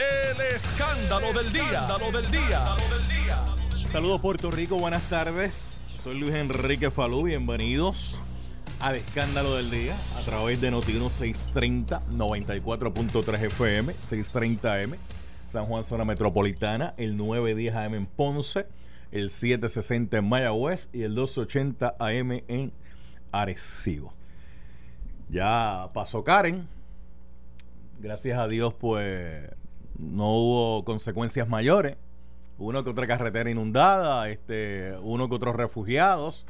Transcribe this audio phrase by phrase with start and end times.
[0.00, 1.82] El escándalo del día.
[1.82, 2.76] Escándalo del día.
[3.92, 5.78] Saludos Puerto Rico, buenas tardes.
[5.94, 8.22] Soy Luis Enrique Falú, bienvenidos
[8.78, 14.96] al escándalo del día a través de Notino 630, 94.3 FM, 630 M,
[15.48, 18.66] San Juan Zona Metropolitana, el 910 AM en Ponce,
[19.12, 22.72] el 760 en Mayagüez y el 280 AM en
[23.32, 24.14] Arecibo.
[25.28, 26.66] Ya pasó Karen.
[27.98, 29.59] Gracias a Dios, pues
[30.00, 31.96] no hubo consecuencias mayores.
[32.58, 36.46] Uno que otra carretera inundada, este, uno que otros refugiados.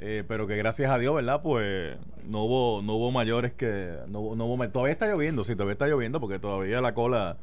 [0.00, 1.42] eh, pero que gracias a Dios, ¿verdad?
[1.42, 3.96] Pues no hubo, no hubo mayores que.
[4.08, 7.38] No, no hubo, todavía está lloviendo, sí, todavía está lloviendo, porque todavía la cola.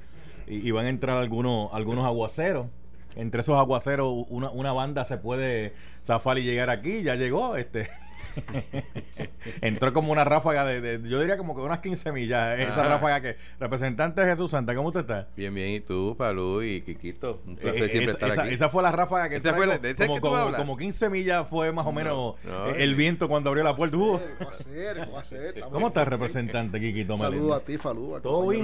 [0.48, 2.68] Y, a entrar algunos, algunos aguaceros.
[3.16, 7.56] Entre esos aguaceros, una, una banda se puede zafar y llegar aquí, ya llegó.
[7.56, 7.90] este
[9.62, 12.90] Entró como una ráfaga de, de- yo diría como que unas 15 millas, esa Ajá.
[12.90, 13.38] ráfaga que.
[13.60, 15.28] Representante Jesús Santa, ¿cómo usted está?
[15.36, 17.42] Bien, bien, y tú, Palú y Kikito.
[17.46, 18.54] Un placer Eh, siempre esa, estar esa- aquí.
[18.54, 20.60] esa fue la ráfaga que Esa fue la- esa como, que tú como- hablas.
[20.60, 22.96] como 15 millas fue más o menos no, eh, el eh.
[22.96, 23.98] viento cuando abrió la puerta.
[23.98, 24.20] Uh.
[25.72, 28.60] ¿Cómo estás, representante Kikito Saludos a ti, Falú, a ¿Todo y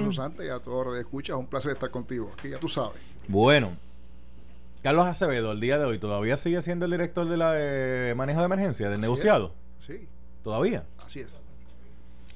[0.48, 1.36] a todos los que escuchas.
[1.36, 2.30] Un placer estar contigo.
[2.36, 3.00] Aquí ya tú sabes.
[3.28, 3.76] Bueno,
[4.82, 8.40] Carlos Acevedo, el día de hoy, ¿todavía sigue siendo el director de la de manejo
[8.40, 9.54] de emergencia, del Así negociado?
[9.84, 10.06] Sí,
[10.44, 10.84] ¿Todavía?
[11.04, 11.28] así es.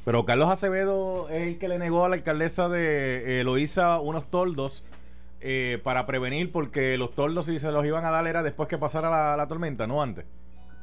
[0.05, 4.31] Pero Carlos Acevedo es el que le negó a la alcaldesa de eh, Eloísa unos
[4.31, 4.85] toldos
[5.41, 8.79] eh, para prevenir, porque los toldos, si se los iban a dar, era después que
[8.79, 10.25] pasara la, la tormenta, no antes.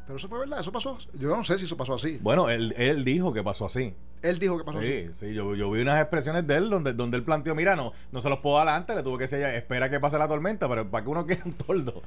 [0.05, 0.97] Pero eso fue verdad, eso pasó.
[1.13, 2.19] Yo no sé si eso pasó así.
[2.21, 3.95] Bueno, él, él dijo que pasó así.
[4.21, 5.27] Él dijo que pasó Sí, así.
[5.27, 8.19] sí, yo, yo vi unas expresiones de él donde, donde él planteó, mira, no, no
[8.19, 10.89] se los puedo dar antes, le tuve que decir, espera que pase la tormenta, pero
[10.91, 12.03] para que uno quiera un toldo.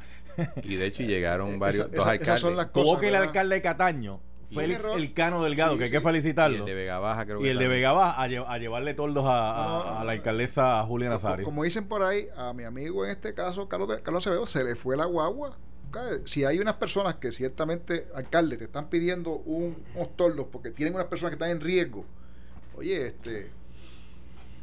[0.62, 2.28] Y de hecho llegaron varios, Esa- dos esa- alcaldes.
[2.28, 3.28] esas son las Tuvo que el ¿verdad?
[3.28, 4.20] alcalde de Cataño,
[4.54, 4.98] Félix error.
[4.98, 5.92] Elcano Delgado, Sí, que hay sí.
[5.96, 6.58] que Y felicitarlo.
[6.58, 7.68] el de Vega Baja, creo Y que el de.
[7.68, 11.44] Vega Baja a, lle- a llevarle toldos a, la alcaldesa Julia Como, Nazario.
[11.44, 14.62] como dicen por ahí, a mi amigo en este caso, Carlos, de- Carlos Acevedo, se
[14.64, 15.56] le fue la guagua.
[16.26, 20.94] Si hay unas personas que ciertamente, alcalde, te están pidiendo un, unos toldos porque tienen
[20.94, 22.04] unas personas que están en riesgo,
[22.76, 23.50] oye, este.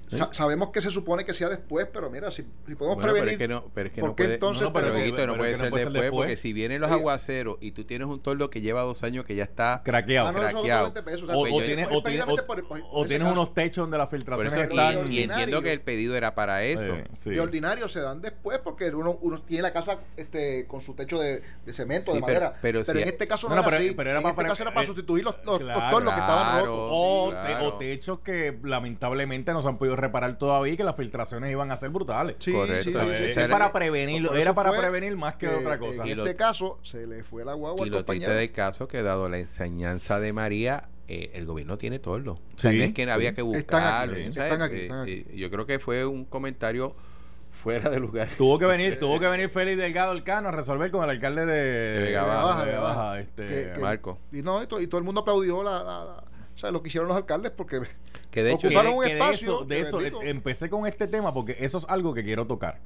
[0.08, 3.14] Sa- sabemos que se supone que sea después, pero mira, si, si podemos Bueno, pero
[3.14, 3.30] prevenir.
[3.34, 5.12] es que no, pero es que ¿por no qué puede, entonces no, pero, puede que
[5.12, 6.12] no ser puede ser después, después?
[6.12, 9.36] porque si vienen los aguaceros y tú tienes un toldo que lleva dos años que
[9.36, 10.30] ya está Craqueado.
[10.30, 10.88] Ah, no, eso es craqueado.
[10.88, 13.84] otro 20 pesos, sea, o, pues o tienes, pues o tienes, por- tienes unos techos
[13.84, 15.12] donde las filtraciones eso, están.
[15.12, 16.98] y, entiendo que el pedido era para eso.
[17.14, 17.32] Sí.
[17.32, 21.20] De ordinario se dan después porque uno, uno tiene la casa este, con su techo
[21.20, 22.60] de, de cemento, Sí, de pero- madera.
[22.62, 23.92] pero Pero, si- en este caso No, era pero- así.
[23.96, 25.60] pero era en para este era para eh, sustituir los, tornos
[26.14, 26.90] que estaban rotos.
[26.92, 31.72] o, techos que lamentablemente no se han podido reparar todavía y que las filtraciones iban
[31.72, 32.36] a ser brutales.
[32.40, 32.84] Sí, Correcto.
[32.84, 33.18] sí, sí, ¿Sabes?
[33.18, 33.40] sí, Es sí.
[33.40, 36.04] Ese para prevenir, era para fue prevenir más que, otra cosa.
[36.04, 38.52] En Y lo- este caso, se le fue la guagua Y al lo triste del
[38.52, 42.34] caso que dado la enseñanza de María, eh, el gobierno tiene toldo.
[42.34, 44.18] O sea, Sí, no es que había que Están aquí, buscarlo.
[44.18, 44.62] están ¿sabes?
[44.62, 46.96] aquí, Eh, eh, yo creo que fue un comentario
[47.52, 48.28] fuera de lugar.
[48.38, 51.54] Tuvo que venir, tuvo que venir Félix Delgado Elcano a resolver con el alcalde de,
[51.54, 52.96] De Vega Baja, de Baja.
[52.96, 54.18] Baja, este, Que- que- Marco.
[54.32, 56.23] Y, no, y, to- y todo el mundo aplaudió la, la- la-
[56.56, 57.82] o sea, lo que hicieron los alcaldes porque
[58.32, 61.08] Que de hecho, que, ocuparon un que de espacio, eso, de eso, empecé con este
[61.08, 62.80] tema porque eso es algo que quiero tocar.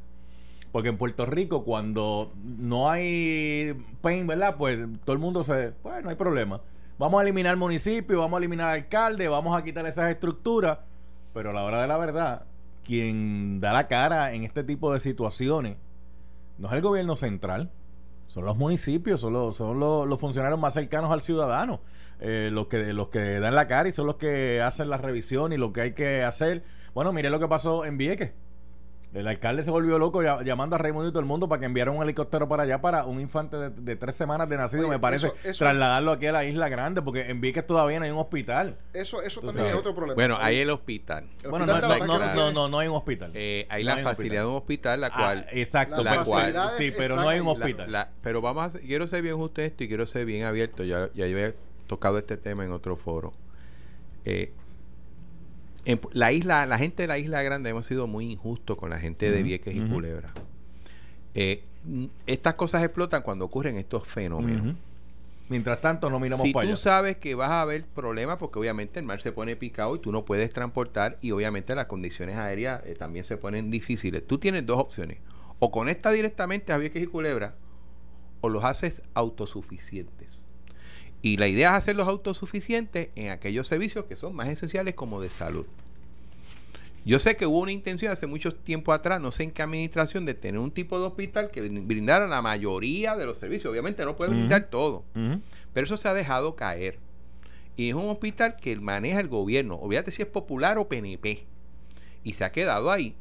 [0.72, 4.57] Porque en Puerto Rico, cuando no hay pain, ¿verdad?
[4.57, 5.72] Pues todo el mundo se.
[5.81, 6.61] Pues no hay problema.
[7.00, 10.79] Vamos a eliminar municipios, vamos a eliminar alcalde, vamos a quitar esas estructuras.
[11.34, 12.45] Pero a la hora de la verdad,
[12.84, 15.78] quien da la cara en este tipo de situaciones
[16.57, 17.72] no es el gobierno central,
[18.28, 21.81] son los municipios, son los, son los, los funcionarios más cercanos al ciudadano,
[22.19, 25.53] eh, los, que, los que dan la cara y son los que hacen la revisión
[25.53, 26.63] y lo que hay que hacer.
[26.94, 28.31] Bueno, mire lo que pasó en Vieques.
[29.13, 31.66] El alcalde se volvió loco ya- llamando a Raimundo y todo el mundo para que
[31.66, 34.91] enviara un helicóptero para allá para un infante de, de tres semanas de nacido, Oye,
[34.91, 38.05] me parece, eso- eso- trasladarlo aquí a la isla grande, porque en Vieques todavía no
[38.05, 38.78] hay un hospital.
[38.94, 39.72] eso, eso también sabes.
[39.73, 40.16] es otro problema.
[40.16, 41.23] bueno, hay el hospital.
[41.41, 43.31] El bueno, no, hospital no, no, no, no, no hay un hospital.
[43.34, 45.47] Eh, hay No la hay un facilidad de un hospital, la Ah, cual...
[45.51, 47.45] exacto, la cual- sí, pero no hay un.
[47.47, 47.91] La- hospital.
[47.91, 50.84] la- pero vamos a quiero ser bien justo esto y quiero ser bien abierto.
[50.84, 51.55] Ya, ya yo he
[51.88, 53.34] tocado este tema en otro foro.
[54.25, 54.52] Eh,
[55.86, 59.00] en la isla, la gente de la isla grande hemos sido muy injustos con la
[59.00, 59.81] gente de Vieques y.
[59.88, 60.34] Culebra.
[61.34, 61.64] Eh,
[62.26, 64.76] estas cosas explotan cuando ocurren estos fenómenos.
[65.50, 66.78] Mientras tanto, no miramos Si para tú allá.
[66.78, 70.11] sabes que vas a haber problemas, porque obviamente el mar se pone picado y tú
[70.11, 74.28] no puedes transportar, y obviamente las condiciones aéreas eh, también se ponen difíciles.
[74.28, 75.20] Tú tienes dos opciones:
[75.59, 77.56] o conectas directamente a Vieques y Culebra,
[78.41, 80.16] o los haces autosuficientes.
[81.22, 85.29] Y la idea es hacerlos autosuficientes en aquellos servicios que son más esenciales, como de
[85.29, 85.66] salud.
[87.05, 90.25] Yo sé que hubo una intención hace mucho tiempo atrás, no sé en qué administración,
[90.25, 93.72] de tener un tipo de hospital que brindara la mayoría de los servicios.
[93.72, 95.05] Obviamente no puede brindar todo.
[95.14, 96.99] Pero eso se ha dejado caer.
[97.78, 99.75] Y es un hospital que maneja el gobierno.
[99.75, 101.46] Olvídate si es popular o PNP.
[102.25, 103.16] Y se ha quedado ahí.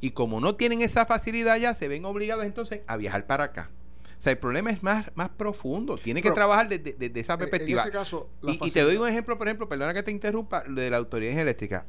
[0.00, 3.70] Y como no tienen esa facilidad ya, se ven obligados entonces a viajar para acá.
[4.18, 5.96] O sea, el problema es más, más profundo.
[5.96, 7.82] Tiene que trabajar desde, desde esa en perspectiva.
[7.82, 10.62] ese caso, la y, y te doy un ejemplo, por ejemplo, perdona que te interrumpa,
[10.62, 11.84] de la autoridad eléctrica.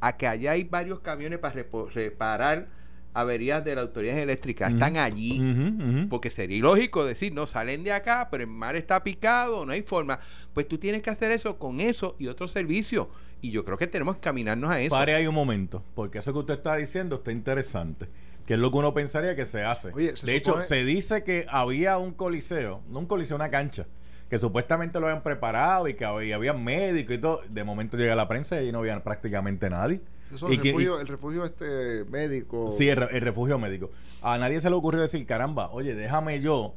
[0.00, 1.64] A que allá hay varios camiones para
[1.94, 2.68] reparar
[3.14, 4.68] averías de la autoridad eléctrica.
[4.68, 5.40] Están allí.
[5.40, 6.08] Ujú, ujú.
[6.08, 9.82] Porque sería ilógico decir, no, salen de acá, pero el mar está picado, no hay
[9.82, 10.20] forma.
[10.54, 13.08] Pues tú tienes que hacer eso con eso y otros servicios.
[13.40, 14.90] Y yo creo que tenemos que caminarnos a eso.
[14.90, 18.08] Pare ahí un momento, porque eso que usted está diciendo está interesante.
[18.48, 19.92] Que es lo que uno pensaría que se hace.
[19.92, 23.50] Oye, se de hecho, supone- se dice que había un coliseo, no un coliseo, una
[23.50, 23.86] cancha,
[24.30, 27.42] que supuestamente lo habían preparado y que había, había médicos y todo.
[27.48, 30.00] De momento llega la prensa y no había prácticamente nadie.
[30.34, 32.68] Eso, Y el, que- refugio, el refugio este médico.
[32.70, 33.90] Sí, el, el refugio médico.
[34.22, 36.74] A nadie se le ocurrió decir, caramba, oye, déjame yo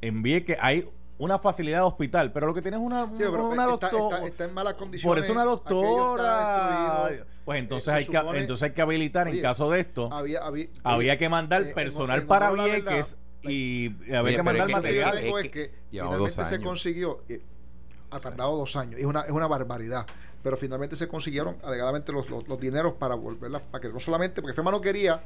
[0.00, 0.88] envíe que hay
[1.22, 4.16] una facilidad de hospital, pero lo que tiene es una, Sí, pero una está, doctora.
[4.16, 5.08] está- está en malas condiciones.
[5.08, 7.10] Por eso una doctora.
[7.44, 10.12] Pues entonces, Eh, se hay que, entonces hay que habilitar en caso de esto.
[10.12, 14.66] Había, había, había que mandar eh, personal en para Vieques y había Oye, que mandar
[14.66, 15.12] que- que material.
[15.20, 17.42] tengo es es que que finalmente se consiguió, eh,
[18.10, 20.06] ha tardado dos años, es una, es una barbaridad,
[20.42, 24.42] pero finalmente se consiguieron alegadamente los, los, los dineros para volverla, para que no solamente,
[24.42, 25.22] porque FEMA no quería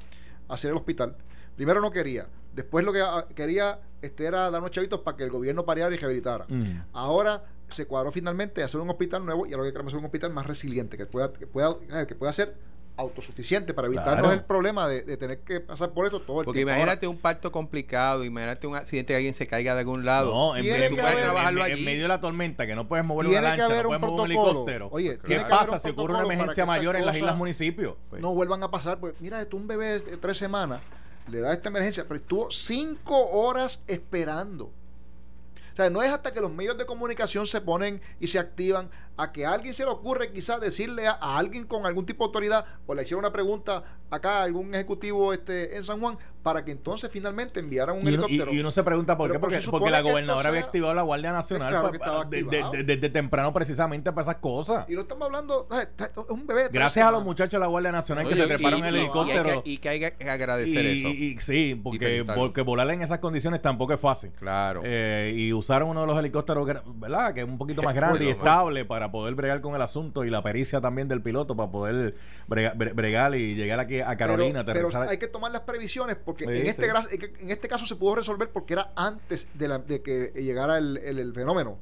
[0.49, 1.17] hacer el hospital,
[1.57, 5.25] primero no quería, después lo que ah, quería este, era dar unos chavitos para que
[5.25, 6.47] el gobierno pareara y rehabilitara.
[6.49, 6.83] Mm.
[6.93, 10.33] Ahora se cuadró finalmente hacer un hospital nuevo y ahora que queremos hacer un hospital
[10.33, 12.55] más resiliente, que pueda, que pueda, eh, que pueda ser
[12.99, 14.33] autosuficiente para evitarnos Claro.
[14.33, 16.71] el problema de, de tener que pasar por esto todo el Porque tiempo.
[16.71, 20.33] Ahora, imagínate un parto complicado, imagínate un accidente que alguien se caiga de algún lado.
[20.33, 21.85] No, en, Tiene en- que haber- en- trabajarlo en allí.
[21.85, 23.99] medio de la tormenta, que no puedes mover Tiene una que lancha, haber no un
[24.01, 24.89] puedes mover un helicóptero.
[24.93, 27.37] Oye, ¿Qué tiene que haber pasa un si ocurre una emergencia mayor en las islas
[27.37, 27.97] municipios?
[28.09, 28.99] Pues, no vuelvan a pasar.
[28.99, 30.81] Pues mira, esto un bebé de tres semanas
[31.29, 34.67] le da esta emergencia, pero estuvo cinco horas esperando.
[34.67, 38.91] O sea, no es hasta que los medios de comunicación se ponen y se activan
[39.17, 42.25] a que a alguien se le ocurre quizás decirle a, a alguien con algún tipo
[42.25, 46.17] de autoridad o le hicieron una pregunta acá a algún ejecutivo este en San Juan
[46.43, 48.53] para que entonces finalmente enviaran un Y uno, y- helicóptero.
[48.55, 51.33] y uno se pregunta por Pero qué, porque, la gobernadora había sea- activado la Guardia
[51.33, 54.85] Nacional Claro de- de- de- desde temprano precisamente para esas cosas.
[54.89, 55.89] Y no estamos hablando, es
[56.29, 56.69] un bebé.
[56.71, 59.63] Gracias a los muchachos de la Guardia Nacional oye, que se treparon en el helicóptero.
[59.65, 61.09] Y que, y que hay que agradecer Y- eso.
[61.09, 64.31] y- sí, porque, porque volar en esas condiciones tampoco es fácil.
[64.39, 64.83] claro.
[64.85, 67.35] Eh, y usaron uno de los helicópteros, ¿verdad?
[67.35, 70.25] Que es un poquito más grande y Bueno, estable para poder bregar con el asunto
[70.25, 72.15] y la pericia también del piloto para poder
[72.49, 74.65] brega- bre- bregar y llegar aquí a Carolina.
[74.65, 76.89] pero, pero hay que tomar las previsiones porque Sí, en, este sí.
[76.91, 80.79] gra- en este caso se pudo resolver porque era antes de, la- de que llegara
[80.79, 81.79] el, el- el fenómeno.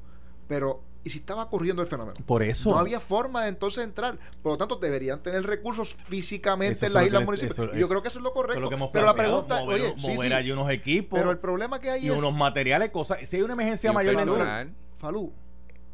[0.47, 2.13] Pero, ¿y si estaba ocurriendo el fenómeno?
[2.27, 2.69] Por eso.
[2.69, 4.19] No había forma de entonces entrar.
[4.43, 7.57] Por lo tanto, deberían tener recursos físicamente Eso en las islas les- municipiales.
[7.59, 8.57] eso- Y yo eso- creo que eso es lo correcto.
[8.59, 11.17] es lo que hemos pero la pregunta, mover, oye, sí, mover sí, allí unos equipos
[11.17, 13.17] pero el problema que hay y es, unos materiales, cosas.
[13.27, 14.67] Si hay una emergencia Y un mayor.
[14.97, 15.33] Falú,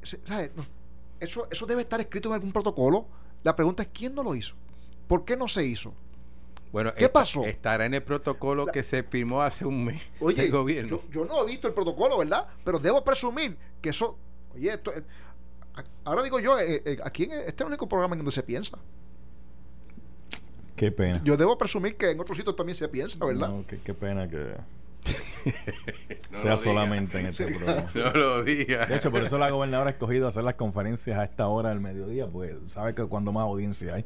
[0.03, 0.51] se- ¿sabes?
[1.21, 3.05] Eso, eso debe estar escrito en algún protocolo.
[3.43, 4.55] La pregunta es, ¿quién no lo hizo?
[5.07, 5.93] ¿Por qué no se hizo?
[6.71, 7.45] Bueno, ¿Qué esta- pasó?
[7.45, 10.89] Estará en el protocolo La- que se firmó hace un mes Oye, del gobierno.
[10.89, 12.47] Yo, yo no he visto el protocolo, ¿verdad?
[12.63, 14.17] Pero debo presumir que eso.
[14.55, 14.93] Oye, esto.
[14.93, 15.03] eh,
[15.75, 18.31] a- ahora digo yo, eh, eh, aquí en, este es el único programa en donde
[18.31, 18.77] se piensa.
[20.75, 21.21] Qué pena.
[21.23, 23.49] Yo debo presumir que en otros sitios también se piensa, ¿verdad?
[23.49, 24.55] No, qué, qué pena que
[25.45, 26.57] No sea diga.
[26.57, 27.89] solamente en este programa.
[27.95, 28.89] No lo digas.
[28.89, 31.79] De hecho, por eso la gobernadora ha escogido hacer las conferencias a esta hora del
[31.79, 34.05] mediodía, pues sabe que cuando más audiencia hay.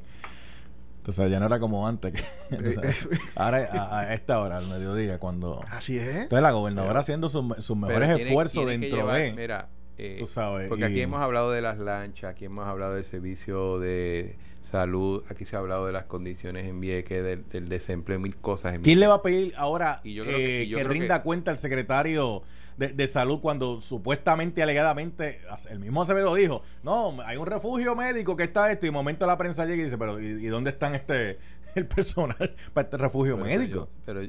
[0.97, 2.13] Entonces ya no era como antes.
[2.13, 2.24] Que,
[2.56, 5.64] entonces, ahora a, a esta hora, al mediodía, cuando...
[5.69, 6.07] Así es.
[6.07, 7.44] Entonces la gobernadora haciendo sus,
[7.78, 9.33] mejores tiene- esfuerzos tiene dentro llevar- de...
[9.33, 12.95] Mira, eh, tú sabes, porque y- aquí hemos hablado de las lanchas, aquí hemos hablado
[12.95, 14.35] del servicio de
[14.66, 18.74] salud, aquí se ha hablado de las condiciones en Vieques, del, del desempleo, mil cosas.
[18.76, 20.84] En ¿Quién le va a pedir ahora Y yo creo que- eh, y yo que
[20.84, 22.42] creo rinda que- cuenta el secretario
[22.78, 28.36] de, de salud cuando supuestamente, alegadamente, el mismo Acevedo dijo, no, hay un refugio médico
[28.36, 30.72] que está esto, y de momento la prensa llega y dice, pero ¿y, y dónde
[30.72, 31.38] están este
[31.76, 33.74] el personal para este refugio médico?
[33.74, 34.22] yo- pero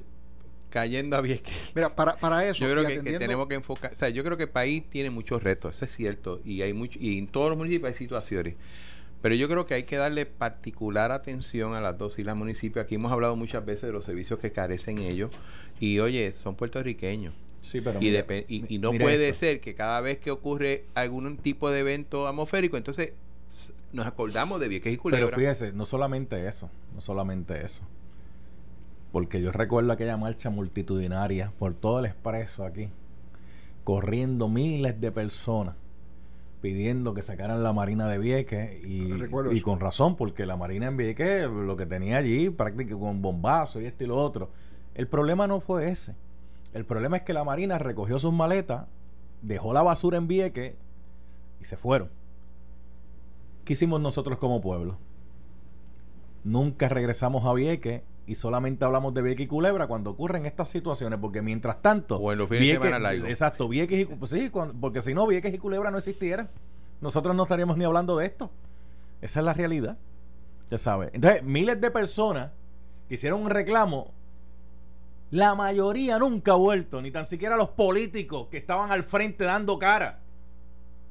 [0.70, 1.54] cayendo a Vieques.
[1.74, 2.64] Mira, para, para eso.
[2.66, 5.42] Yo creo que, tenemos que enfocar, o sea, yo creo que el país tiene muchos
[5.42, 8.54] retos, eso es cierto, y hay mucho, y en todos los municipios hay situaciones.
[9.22, 12.84] Pero yo creo que hay que darle particular atención a las dos islas municipios.
[12.84, 15.30] Aquí hemos hablado muchas veces de los servicios que carecen ellos.
[15.80, 17.34] Y oye, son puertorriqueños.
[17.60, 19.40] Sí, pero Y, mira, y, no puede esto.
[19.40, 23.14] ser que cada vez que ocurre algún tipo de evento atmosférico, entonces
[23.92, 25.26] nos acordamos de Vieques y Culebra.
[25.26, 27.82] Pero fíjese, no solamente eso, no solamente eso.
[29.10, 32.90] Porque yo recuerdo aquella marcha multitudinaria por todo el expreso aquí,
[33.82, 35.74] corriendo miles de personas
[36.60, 41.46] pidiendo que sacaran la Marina de Vieques y, con razón, porque la Marina en Vieques
[41.48, 44.50] lo que tenía allí prácticamente con bombazo y esto y lo otro.
[44.94, 46.14] El problema no fue ese.
[46.72, 48.86] El problema es que la Marina recogió sus maletas,
[49.42, 50.74] dejó la basura en Vieques
[51.60, 52.10] y se fueron.
[53.64, 54.98] ¿Qué hicimos nosotros como pueblo?
[56.44, 61.18] Nunca regresamos a Vieques y solamente hablamos de Vieques y Culebra cuando ocurren estas situaciones,
[61.20, 62.16] porque mientras tanto...
[62.16, 63.28] O en los fines de semana largos.
[63.28, 66.48] Exacto, Vieques y pues sí, cuando- porque si no, Vieques y Culebra no existieran,
[67.00, 68.50] nosotros no estaríamos ni hablando de esto.
[69.22, 69.96] Esa es la realidad,
[70.70, 71.10] ya sabes.
[71.12, 72.50] Entonces, miles de personas
[73.08, 74.10] que hicieron un reclamo,
[75.30, 79.78] la mayoría nunca ha vuelto, ni tan siquiera los políticos que estaban al frente dando
[79.78, 80.20] cara.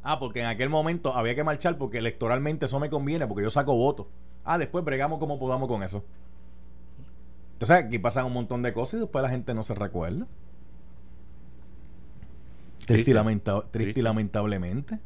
[0.03, 3.49] Ah, porque en aquel momento había que marchar porque electoralmente eso me conviene, porque yo
[3.49, 4.05] saco votos.
[4.43, 6.03] Ah, después bregamos como podamos con eso.
[7.55, 10.27] Entonces aquí pasan un montón de cosas y después la gente no se recuerda.
[12.85, 14.01] Triste, y, lamenta- triste y Triste.
[14.01, 14.99] lamentablemente.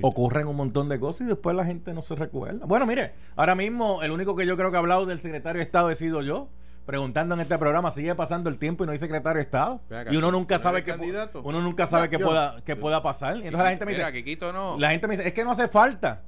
[0.00, 2.64] Ocurren un montón de cosas y después la gente no se recuerda.
[2.66, 5.64] Bueno, mire, ahora mismo el único que yo creo que ha hablado del secretario de
[5.64, 6.48] Estado he sido yo.
[6.86, 9.80] Preguntando en este programa, sigue pasando el tiempo y no hay secretario de Estado.
[9.90, 11.42] Acá, Y uno nunca ¿tú sabe que candidato?
[11.42, 13.36] uno nunca sabe que Yo- pueda que pueda pasar.
[13.36, 14.78] Y entonces la gente me dice, Mira, Kikito no.
[14.78, 16.22] la gente me dice, es que no hace falta.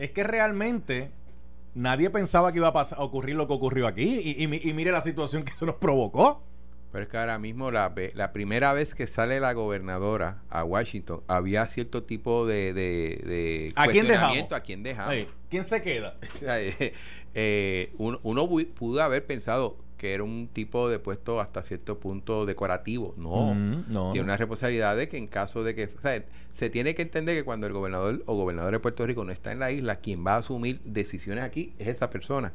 [0.00, 1.12] Es que realmente
[1.74, 4.20] nadie pensaba que iba a, pasar, a ocurrir lo que ocurrió aquí.
[4.24, 6.42] Y, y mi- y mire la situación que eso nos provocó.
[6.92, 11.22] Pero es que ahora mismo la, la primera vez que sale la gobernadora a Washington
[11.26, 14.52] había cierto tipo de, de, de ¿A quién dejamos?
[14.52, 15.14] ¿A quién dejamos?
[15.48, 16.18] ¿Quién se queda?
[16.42, 16.92] Eh,
[17.34, 22.44] eh, uno, uno pudo haber pensado que era un tipo de puesto hasta cierto punto
[22.44, 23.14] decorativo.
[23.16, 23.54] No.
[23.54, 25.84] Mm, no, Tiene una responsabilidad de que en caso de que...
[25.96, 26.20] O sea,
[26.54, 29.52] se tiene que entender que cuando el gobernador o gobernador de Puerto Rico no está
[29.52, 32.52] en la isla, quien va a asumir decisiones aquí es esa persona.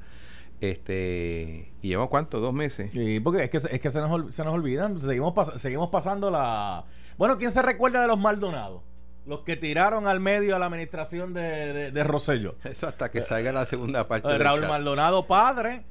[0.59, 2.91] Este y llevamos cuánto, dos meses.
[2.91, 4.99] Sí, porque es que, se- es que se, nos, se nos olvidan.
[4.99, 6.83] Seguimos, pas- seguimos pasando la...
[7.17, 8.81] Bueno, ¿quién se recuerda de los Maldonados?
[9.25, 11.41] Los que tiraron al medio a la administración de,
[11.73, 12.55] de, de Rosselló.
[12.65, 14.37] Eso hasta que salga la segunda parte.
[14.37, 14.67] Raúl.
[14.67, 15.85] Maldonado padre.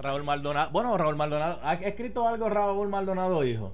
[0.00, 0.70] Raúl Maldonado.
[0.70, 1.60] Bueno, Raúl Maldonado.
[1.62, 3.72] ¿Ha escrito algo Raúl Maldonado hijo?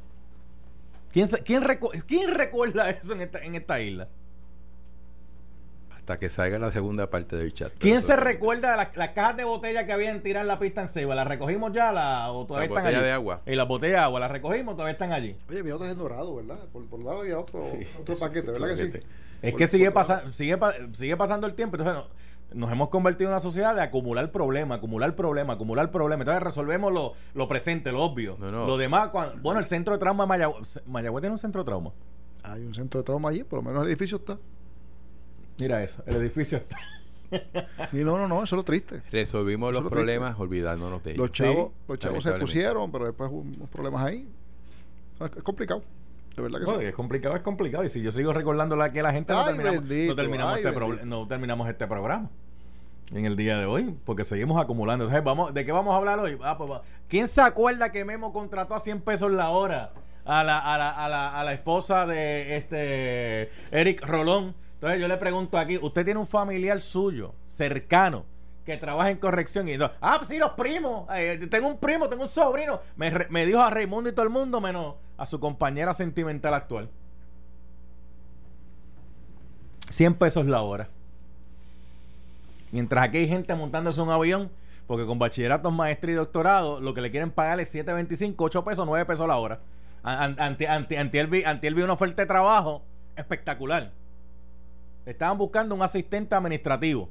[1.12, 4.09] ¿Quién, se- quién, recu- quién recuerda eso en esta, en esta isla?
[5.95, 7.73] Hasta que salga la segunda parte del chat.
[7.78, 10.83] ¿Quién se recuerda de las, las cajas de botella que habían tirado en la pista
[10.83, 11.14] en Ceiba?
[11.16, 13.06] ¿Las recogimos ya la, o todavía La están botella allí?
[13.06, 13.40] de agua.
[13.47, 15.37] Y las botellas de agua, ¿las recogimos o todavía están allí?
[15.49, 16.59] Oye, había otro en dorado, ¿verdad?
[16.73, 17.64] Por, por lado había otro,
[18.00, 18.90] otro paquete, ¿verdad que sí?
[19.42, 20.56] Es Por- que sigue, pasa, sigue,
[20.92, 21.76] sigue pasando el tiempo.
[21.76, 22.09] Entonces no-
[22.52, 26.24] nos hemos convertido en una sociedad de acumular problemas, acumular problemas, acumular problemas.
[26.24, 28.36] Entonces resolvemos lo, lo presente, lo obvio.
[28.38, 28.66] No, no.
[28.66, 29.10] Lo demás,
[29.42, 30.82] bueno, el centro de trauma de Mayagüez.
[30.86, 31.92] Mayagüez tiene un centro de trauma.
[32.44, 34.38] Hay un centro de trauma allí, por lo menos el edificio está.
[35.58, 36.76] Mira eso, el edificio está.
[37.92, 39.02] Y no, no, no, eso es lo triste.
[39.10, 39.96] Resolvimos Eso los lo triste.
[39.96, 41.26] problemas olvidándonos de ellos.
[41.26, 44.28] Los chavos, los chavos se pusieron, pero después hubo unos problemas ahí.
[45.20, 45.82] Es complicado.
[46.37, 46.87] De verdad que Bueno, sí.
[46.87, 47.85] es complicado, es complicado.
[47.85, 50.55] Y si yo sigo recordando la que la gente no Ay, terminamos, bendito, no, terminamos
[50.55, 52.31] ay, este no terminamos este programa
[53.12, 55.05] en el día de hoy, porque seguimos acumulando.
[55.05, 56.38] Entonces, vamos, ¿de qué vamos a hablar hoy?
[56.43, 56.71] Ah, pues.
[57.09, 59.93] ¿Quién se acuerda que Memo contrató a 100 pesos la hora
[60.25, 64.55] a la, a la, a la, a la esposa de este Eric Rolón?
[64.75, 68.26] Entonces yo le pregunto aquí, ¿usted tiene un familiar suyo, cercano,
[68.66, 69.69] que trabaja en corrección?
[69.69, 71.09] Y no, ah, pues sí, los primos.
[71.14, 72.81] Eh, tengo un primo, tengo un sobrino.
[72.97, 76.88] Me dijo a Raimundo y todo el mundo, menos a su compañera sentimental actual.
[79.90, 80.88] 100 pesos la hora.
[82.73, 84.50] Mientras aquí hay gente montándose un avión,
[84.87, 88.87] porque con bachillerato, maestría y doctorado, lo que le quieren pagar es 7.25, 8 pesos,
[88.87, 89.61] 9 pesos la hora.
[90.02, 92.82] An- an- Ante, ante, antier vi, antier vi una oferta de trabajo
[93.16, 93.92] espectacular.
[95.06, 97.08] Estaban buscando un asistente administrativo.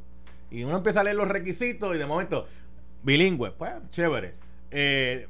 [0.51, 2.45] Y uno empieza a leer los requisitos y de momento,
[3.03, 4.35] bilingüe, pues chévere.
[4.71, 5.27] Eh,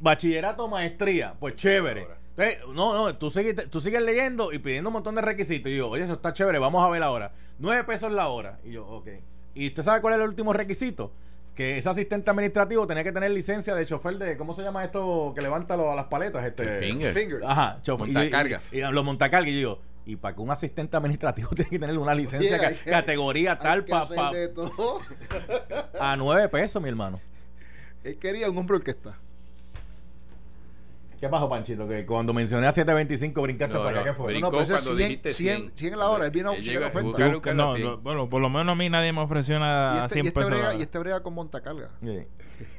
[0.00, 2.06] bachillerato, maestría, pues chévere.
[2.36, 5.70] Entonces, no, no, tú sigues, tú sigues leyendo y pidiendo un montón de requisitos.
[5.70, 7.32] Y yo, oye, eso está chévere, vamos a ver ahora.
[7.58, 8.58] 9 pesos la hora.
[8.64, 9.08] Y yo, ok.
[9.54, 11.12] ¿Y usted sabe cuál es el último requisito?
[11.54, 15.32] Que ese asistente administrativo tenía que tener licencia de chofer de, ¿cómo se llama esto
[15.34, 16.46] que levanta lo- a las paletas?
[16.46, 17.12] Este, finger.
[17.12, 17.40] Finger.
[17.44, 18.06] Ajá, chofer.
[18.06, 18.72] Montacargas.
[18.72, 19.48] Y, y los montacargas.
[19.50, 22.72] Y yo digo, y para que un asistente administrativo tiene que tener una licencia ca-
[22.72, 24.06] que- categoría hay tal que pa-
[26.00, 27.20] a nueve pesos, mi hermano.
[28.04, 29.18] Él quería un hombre orquesta.
[31.20, 31.86] ¿Qué pasó, Panchito?
[31.86, 34.26] Que cuando mencioné a 725 brincaste No, para acá, no, ¿qué fue?
[34.32, 35.72] brincó No, pero ese cuando 100, dijiste 100, 100.
[35.76, 36.24] 100 la hora.
[36.24, 36.60] Él vino a Él
[37.02, 40.06] buscar llega- No, lo- bueno, por lo menos a mí nadie me ofreció nada a
[40.06, 40.50] este, 100 y, este pesos.
[40.50, 41.90] brega, la- y este brega con montacarga.
[42.00, 42.20] Sí.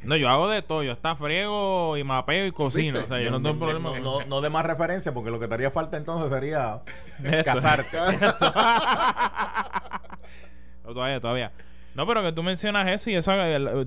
[0.03, 0.81] No, yo hago de todo.
[0.81, 2.98] Yo hasta friego y mapeo y cocino.
[3.00, 3.13] ¿Viste?
[3.13, 4.00] O sea, yo no tengo problema.
[4.00, 6.81] No, no de más referencia, porque lo que te haría falta entonces sería
[7.45, 7.98] casarte.
[10.83, 11.51] No, todavía, todavía.
[11.93, 13.33] No, pero que tú mencionas eso y eso,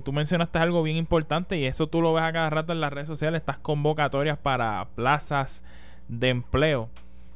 [0.03, 2.93] tú mencionaste algo bien importante y eso tú lo ves a cada rato en las
[2.93, 5.63] redes sociales, estas convocatorias para plazas
[6.07, 6.89] de empleo.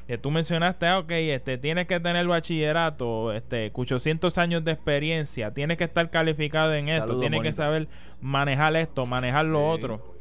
[0.05, 5.53] Que tú mencionaste, ah, ok, este, tienes que tener bachillerato, este, 800 años de experiencia,
[5.53, 7.87] tienes que estar calificado en esto, tienes que saber
[8.21, 10.15] manejar esto, manejar lo otro.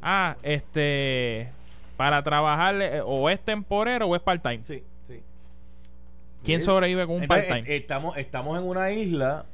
[0.00, 1.50] Ah, este,
[1.96, 4.64] para trabajar, eh, o es temporero o es part-time.
[4.64, 5.20] Sí, sí.
[6.42, 7.64] ¿Quién sobrevive con un part-time?
[7.66, 9.44] estamos, estamos en una isla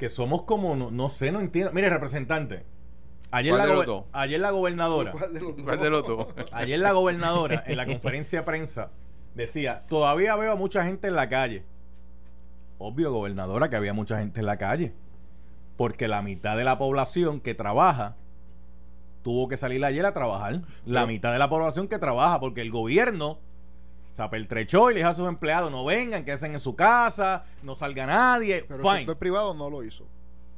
[0.00, 1.70] que somos como, no, no sé, no entiendo.
[1.72, 2.64] Mire, representante,
[3.30, 4.04] Ayer ¿Cuál la, de los gober- dos?
[4.12, 5.64] ayer la gobernadora, ¿Cuál de los dos?
[5.64, 6.26] ¿Cuál de los dos?
[6.50, 8.90] ayer la gobernadora en la conferencia de prensa
[9.36, 11.62] decía, todavía veo a mucha gente en la calle.
[12.78, 14.94] Obvio, gobernadora, que había mucha gente en la calle.
[15.76, 18.16] Porque la mitad de la población que trabaja
[19.22, 20.62] tuvo que salir ayer a trabajar.
[20.84, 23.38] La Pero- mitad de la población que trabaja, porque el gobierno
[24.10, 27.44] se apertrechó y le dijo a sus empleados, no vengan, que hacen en su casa,
[27.62, 28.64] no salga nadie.
[28.66, 28.98] Pero el Fine.
[28.98, 30.06] sector privado no lo hizo.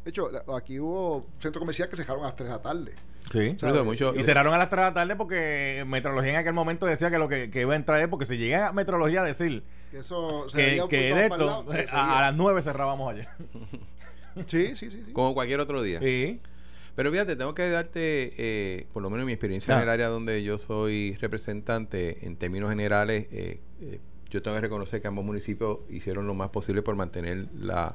[0.04, 2.94] De hecho, aquí hubo centro comercial que se dejaron a las 3 de la tarde.
[3.30, 3.56] Sí.
[3.84, 7.08] Mucho- Y cerraron a las 3 de la tarde porque Metrología en aquel momento decía
[7.10, 9.62] que lo que, que iba a entrar es porque si llega a Metrología a decir
[9.92, 13.28] Que eso se que, que de el esto, lado, se a, las 9 cerrábamos ayer.
[14.46, 15.02] Sí, sí, sí.
[15.06, 15.12] sí.
[15.12, 16.00] Como cualquier otro día.
[16.00, 16.40] Sí.
[16.94, 19.78] Pero fíjate, tengo que darte, eh, por lo menos mi experiencia Ah.
[19.78, 23.98] en el área donde yo soy representante, en términos generales, eh, eh,
[24.30, 27.94] yo tengo que reconocer que ambos municipios hicieron lo más posible por mantener la,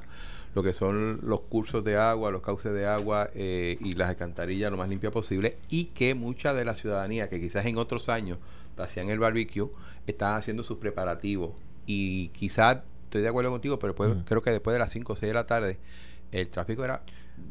[0.54, 4.70] lo que son los cursos de agua, los cauces de agua eh, y las alcantarillas
[4.70, 8.38] lo más limpia posible y que mucha de la ciudadanía que quizás en otros años
[8.76, 9.68] hacían el barbecue,
[10.06, 11.50] estaban haciendo sus preparativos
[11.86, 15.16] y quizás estoy de acuerdo contigo, pero después- creo que después de las 5 o
[15.16, 15.78] 6 de la tarde
[16.30, 17.02] el tráfico era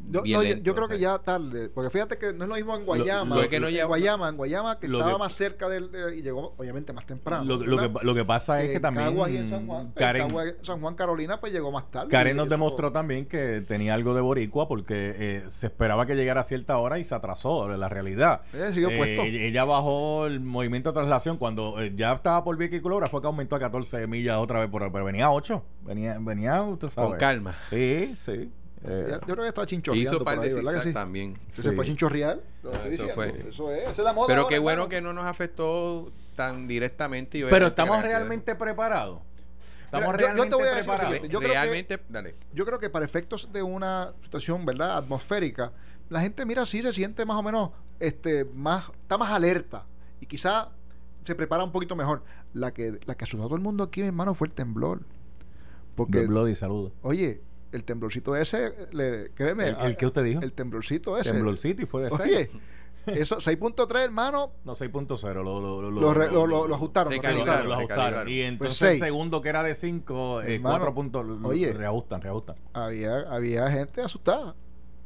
[0.10, 2.46] Yo, bien no, yo- lento, yo creo o que ya tarde, porque fíjate que no
[2.46, 5.17] es lo mismo en Guayama, lo que no en Guayama, en Guayama que estaba que-
[5.17, 7.44] más cerca del de- y llegó obviamente más temprano.
[7.44, 10.27] Lo, que, lo que pasa es que también Caguas y en San Juan, en Karen,
[10.27, 12.08] Caguas, San Juan Carolina pues llegó más tarde.
[12.10, 16.15] Karen nos eso- demostró también que tenía algo de boricua porque eh, se esperaba que
[16.15, 18.44] llegara a cierta hora y se atrasó, la realidad.
[18.72, 19.24] Siguió Eh, puesto.
[19.24, 23.20] Ella bajó el movimiento de traslación cuando eh, ya estaba por Vieques y Culebra, fue
[23.20, 25.62] que aumentó a 14 millas otra vez, por, pero venía a 8.
[25.84, 27.10] Venía, venía usted sabe.
[27.10, 27.56] con calma.
[27.70, 28.50] Sí, sí.
[28.84, 30.89] Eh, yo creo que estaba Y chinchorreando hizo por par de ahí, ¿verdad que zigzag
[30.89, 30.93] sí?
[30.93, 31.38] también.
[31.50, 31.62] Sí.
[31.63, 32.39] se fue a chinchorrear.
[32.65, 33.46] Ah, eso fue.
[33.50, 33.81] Eso es.
[33.84, 34.89] Esa es la moda Pero ahora, qué bueno hermano.
[34.89, 37.39] que no nos afectó tan directamente.
[37.39, 39.22] y pero estamos realmente preparados.
[39.86, 42.00] Estamos Mira, yo- yo te realmente voy a decir lo siguiente, yo creo que- realmente,
[42.10, 42.36] dale.
[42.53, 44.98] Yo creo que para efectos de una situación, ¿verdad?
[44.98, 45.72] Atmosférica,
[46.10, 49.86] la gente, mira, sí se siente más o menos, este, más, está más alerta.
[50.19, 50.69] Y quizá
[51.24, 52.24] se prepara un poquito mejor.
[52.53, 55.01] La que, la que asustó a todo el mundo aquí, mi hermano, fue el temblor.
[55.96, 56.92] Porque, The Bloody, saludos.
[57.01, 59.70] oye, el temblorcito ese, le, créeme.
[59.70, 60.42] ¿El- el qué usted dijo?
[60.42, 61.32] El temblorcito ese.
[61.34, 62.22] Temblor City fue de 6.
[62.22, 62.50] Oye,
[63.08, 65.34] eso, 6.3, hermano, No, 6.0.
[65.34, 67.14] Lo, lo, lo, lo, lo, lo- lo ajustaron.
[67.14, 68.27] lo ajustaron.
[68.30, 69.03] Y entonces Pues el seis.
[69.03, 71.25] segundo que era de 5, eh, Hermano, 4 puntos.
[71.25, 71.72] lo- oye.
[71.74, 72.56] reajustan, reajustan.
[72.74, 74.56] Había, había gente asustada.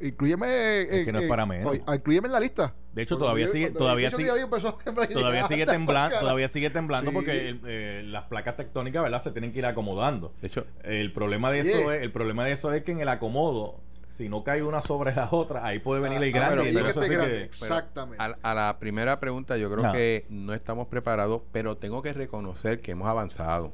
[0.02, 0.82] Incluyeme.
[0.82, 1.70] Es que no es para menos.
[1.72, 2.74] oye, incluyeme en la lista.
[2.92, 4.28] De hecho, todavía sigue, todavía sigue,
[5.12, 6.20] todavía sigue "Anda, temblando, cara".
[6.20, 7.14] todavía sigue temblando Sí.
[7.14, 9.22] porque eh, las placas tectónicas, ¿verdad?
[9.22, 10.34] Se tienen que ir acomodando.
[10.40, 13.08] De hecho, El problema de eso es, el problema de eso es que en el
[13.08, 16.56] acomodo, si no cae una sobre la otra, ahí puede venir Ah, el ah, grande.
[16.58, 18.22] pero- y pero eso sí grande, que- Exactamente.
[18.22, 22.80] a, a la primera pregunta, yo creo que no estamos preparados, pero tengo que reconocer
[22.80, 23.72] que hemos avanzado.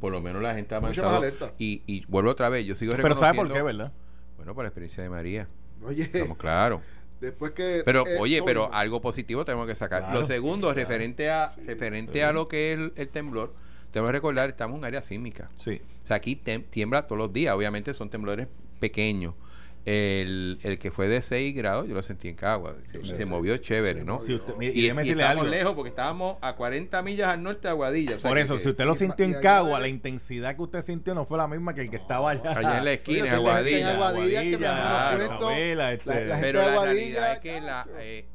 [0.00, 1.16] Por lo menos la gente ha avanzado.
[1.18, 1.52] alerta.
[1.58, 3.34] Y, y vuelvo otra vez, yo sigo Pero reconociendo.
[3.36, 3.92] ¿sabe por qué, verdad?
[4.36, 5.48] Bueno, por la experiencia de María.
[5.84, 6.80] Oye, Estamos claros.
[7.20, 7.82] después que.
[7.84, 10.00] Pero, eh, oye, pero algo positivo tenemos que sacar.
[10.00, 10.20] Claro.
[10.20, 13.54] Lo segundo, referente a referente a lo que es el, el temblor,
[13.92, 15.50] tenemos que recordar, estamos en un área sísmica.
[15.56, 15.80] Sí.
[16.04, 17.54] O sea, aquí tem- tiembla todos los días.
[17.54, 18.48] Obviamente son temblores
[18.80, 19.34] pequeños.
[19.90, 22.76] El, el que fue de 6 grados, yo lo sentí en Cagua.
[22.92, 24.14] Se, se movió chévere, se ¿no?
[24.16, 24.26] movió.
[24.26, 25.44] Si usted, mire, y, Y, estamos algo.
[25.46, 28.16] lejos porque estábamos a 40 millas al norte de Aguadilla.
[28.16, 30.62] o sea Por que- eso, que- si usted lo sintió en Cagua, la intensidad que
[30.62, 32.50] usted sintió no fue la misma que el que estaba allá.
[32.58, 33.90] Allá en la esquina, Oye, que Aguadilla.
[33.94, 37.40] Aguadilla, que me Aguadilla, unos cuentos, Isabela, este- la- la gente Pero la realidad es
[37.40, 38.26] que la, eh,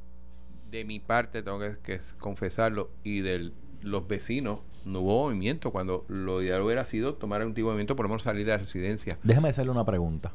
[0.72, 5.72] de mi parte, tengo que, que confesarlo, y de los vecinos, no hubo movimiento.
[5.72, 8.54] Cuando lo ideal hubiera sido tomar un tipo de movimiento, por lo menos salir de
[8.54, 9.20] la residencia.
[9.22, 10.34] Déjame hacerle una pregunta.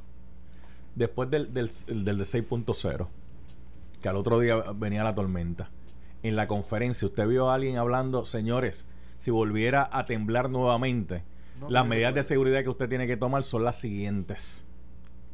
[0.99, 3.07] Después del, del, del de 6.0,
[4.03, 5.71] que al otro día venía la tormenta,
[6.25, 11.23] en la conferencia usted vio a alguien hablando, señores, si volviera a temblar nuevamente,
[11.61, 14.67] No, las medidas de seguridad que usted tiene que tomar son las siguientes.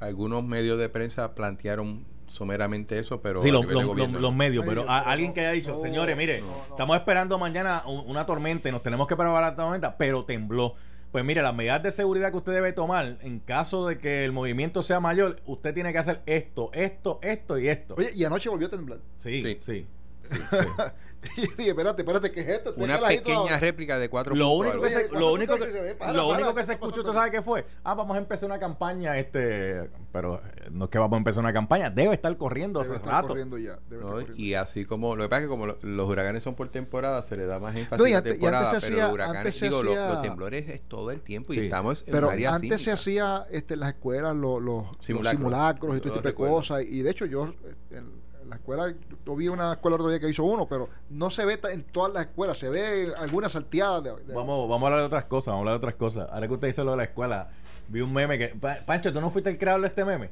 [0.00, 4.32] Algunos medios de prensa plantearon someramente eso, pero sí, los, gobierno no.
[4.32, 6.62] medios, Ay, pero Dios, a- alguien que haya dicho, no, señores, mire, no, no.
[6.72, 10.74] estamos esperando mañana un- una tormenta y nos tenemos que preparar la tormenta, pero tembló.
[11.14, 14.32] Pues mire, las medidas de seguridad que usted debe tomar en caso de que el
[14.32, 17.94] movimiento sea mayor, usted tiene que hacer esto, esto, esto y esto.
[17.96, 18.98] Oye, y anoche volvió a temblar.
[19.14, 19.58] sí, sí.
[19.60, 19.86] Sí.
[21.36, 22.70] y yo dije, espérate, espérate, ¿qué es esto?
[22.70, 23.58] Está Una pequeña ahora.
[23.58, 26.34] réplica de cuatro Lo único que se, ¿cuánto lo único que, que- para, lo para,
[26.34, 27.66] único ¿qué que está se escuchó, pasando ¿usted sabe qué fue?
[27.82, 31.42] Ah, vamos a empezar una campaña, este, pero eh, no es que vamos a empezar
[31.42, 33.28] una campaña, debe estar corriendo Debe hace estar rato.
[33.28, 33.78] corriendo ya.
[33.88, 34.08] Debe ¿no?
[34.08, 34.34] estar corriendo.
[34.42, 37.22] Y así como, lo que pasa es que como lo- los huracanes son por temporada,
[37.22, 38.96] se le da más énfasis No, y a la antes- y temporada, antes se pero
[38.96, 41.56] hacía- los huracanes, antes se digo, los, hacía- los temblores es todo el tiempo y
[41.56, 41.64] Sí.
[41.64, 44.96] estamos en Pero un área antes se hacía este, en las escuelas los, los, los
[45.00, 45.96] Simulacros.
[45.96, 46.82] y todo este tipo de cosas.
[46.84, 47.54] Y de hecho, yo
[47.90, 48.94] en la escuela,
[49.26, 51.82] yo vi una escuela el otro día que hizo uno, pero no se ve en
[51.84, 54.02] todas las escuelas, se ve algunas salteadas.
[54.04, 56.28] De, de- Vamos, vamos a hablar de otras cosas, vamos a hablar de otras cosas.
[56.30, 57.50] Ahora que usted dice lo de la escuela,
[57.88, 58.48] vi un meme que.
[58.48, 60.30] Pa- Pancho, ¿tú no fuiste el creador de este meme?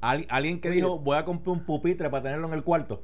[0.00, 0.76] Al- alguien que Oye.
[0.76, 3.02] dijo, voy a comprar un pupitre para tenerlo en el cuarto.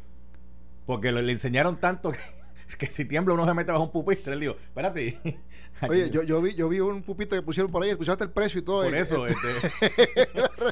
[0.86, 2.18] Porque lo- le enseñaron tanto que,
[2.78, 4.32] que si tiembla uno se mete bajo un pupitre.
[4.34, 5.18] Él dijo, espérate.
[5.88, 8.60] Oye, yo, yo vi yo vi un pupitre que pusieron por ahí, escuchaste el precio
[8.60, 8.84] y todo.
[8.84, 9.48] Por eso, este,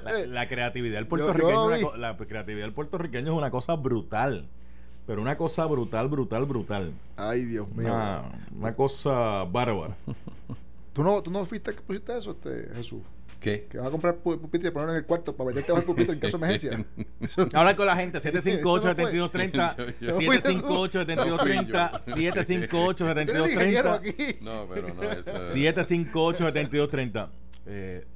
[0.03, 4.49] la, la creatividad del puertorriqueño, yo una la creatividad del puertorriqueño es una cosa brutal.
[5.07, 6.93] Pero una cosa brutal, brutal, brutal.
[7.17, 7.89] Ay, Dios mío.
[7.89, 8.23] Una,
[8.57, 9.95] una cosa bárbara.
[10.95, 13.03] ¿Tú no, ¿Tú no fuiste que pusiste eso, este, Jesús?
[13.45, 13.67] ¿Qué?
[13.69, 15.87] Que vas a comprar pu- pupitre y ponerlo en el cuarto para meterte bajo el
[15.87, 16.83] pupitre en caso de emergencia.
[17.53, 19.95] Habla con la gente, Eso no 758-7230, fue.
[20.01, 22.01] Yo- yo- 758-7230,
[22.97, 24.37] Tú eres el ingeniero 758-7230, aquí.
[24.41, 25.03] No, pero no.
[25.03, 27.29] Eso, 758-7230.
[27.67, 28.07] Eh,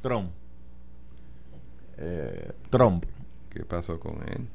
[0.00, 0.32] Trump.
[1.98, 3.04] Eh, Trump.
[3.50, 4.48] ¿Qué pasó con él?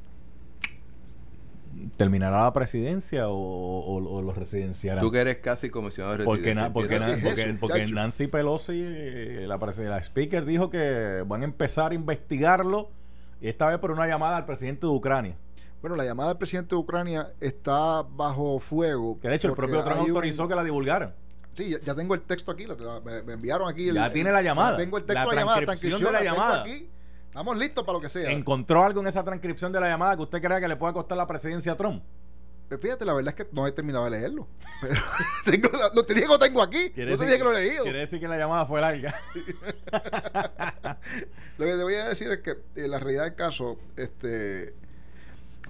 [1.96, 5.00] ¿Terminará la presidencia o, o- o lo residenciará?
[5.00, 7.86] Tú que eres casi comisionado Porque, na- porque, empieza- na- ¿Qué es porque, eso, porque?
[7.86, 12.90] Nancy Pelosi, eh, la, la speaker, dijo que van a empezar a investigarlo
[13.40, 15.36] y esta vez por una llamada al presidente de Ucrania.
[15.80, 19.18] Bueno, la llamada del presidente de Ucrania está bajo fuego.
[19.20, 21.14] Que de hecho el propio Trump un- autorizó que la divulgaran.
[21.54, 22.66] Sí, ya, ya tengo el texto aquí.
[22.66, 23.88] la- me, me enviaron aquí.
[23.88, 24.76] el- Ya tiene la llamada.
[24.76, 25.60] tengo el texto La de la llamada.
[25.62, 26.60] transcripción de la tengo llamada.
[26.62, 26.88] aquí.
[27.32, 28.30] Estamos listos para lo que sea.
[28.30, 31.16] ¿Encontró algo en esa transcripción de la llamada que usted crea que le pueda costar
[31.16, 32.04] la presidencia a Trump?
[32.68, 34.48] Pues Fíjate, la verdad es que no he terminado de leerlo.
[34.82, 35.00] Pero
[35.46, 36.92] tengo lo te dije que lo tengo aquí.
[36.94, 37.84] No decir- dije que lo he leído.
[37.84, 39.18] quiere decir que la llamada fue larga.
[41.56, 44.74] Lo que te voy a decir es que eh, la realidad del caso, este,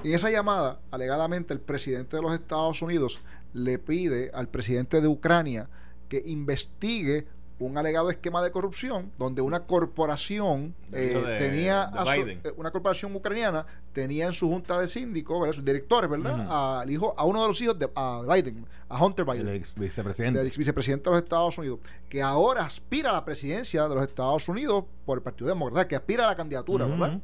[0.03, 3.21] en esa llamada, alegadamente el presidente de los Estados Unidos
[3.53, 5.69] le pide al presidente de Ucrania
[6.09, 7.29] que investigue
[7.67, 12.55] un alegado esquema de corrupción donde una corporación eh, de- tenía de a su- eh,
[12.57, 15.55] una corporación ucraniana tenía en su junta de síndicos, ¿verdad?
[15.55, 16.41] sus directores, ¿verdad?
[16.41, 16.53] Ujú.
[16.53, 19.75] al hijo a uno de los hijos de a Biden, a Hunter Biden El ex
[19.75, 20.43] vicepresidente.
[20.47, 24.49] ex vicepresidente de los Estados Unidos, que ahora aspira a la presidencia de los Estados
[24.49, 26.87] Unidos por el Partido Demócrata, que aspira a la candidatura.
[26.87, 27.21] ¿verdad?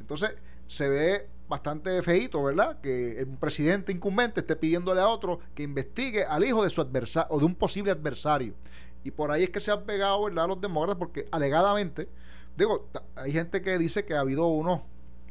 [0.00, 0.30] Entonces,
[0.66, 2.80] se ve bastante feíto, ¿verdad?
[2.80, 7.28] Que un presidente incumbente esté pidiéndole a otro que investigue al hijo de su adversario
[7.30, 8.54] o de un posible adversario.
[9.04, 12.08] Y por ahí es que se han pegado, ¿verdad?, los demócratas, porque alegadamente,
[12.56, 14.80] digo, hay gente que dice que ha habido unos,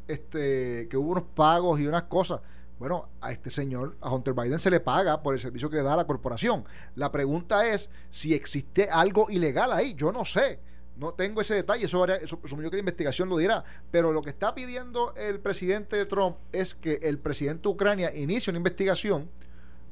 [0.07, 2.41] este, que hubo unos pagos y unas cosas.
[2.81, 5.84] Bueno, a este señor, a Hunter Biden, se le paga por el servicio que le
[5.84, 6.65] da a la corporación.
[6.95, 9.93] La pregunta es si existe algo ilegal ahí.
[9.93, 10.60] Yo no sé.
[10.97, 11.86] No tengo ese detalle.
[11.86, 13.63] Eso, eso, asumo yo que la investigación lo dirá.
[13.91, 18.15] Pero lo que está pidiendo el presidente de Trump es que el presidente de Ucrania
[18.15, 19.29] inicie una investigación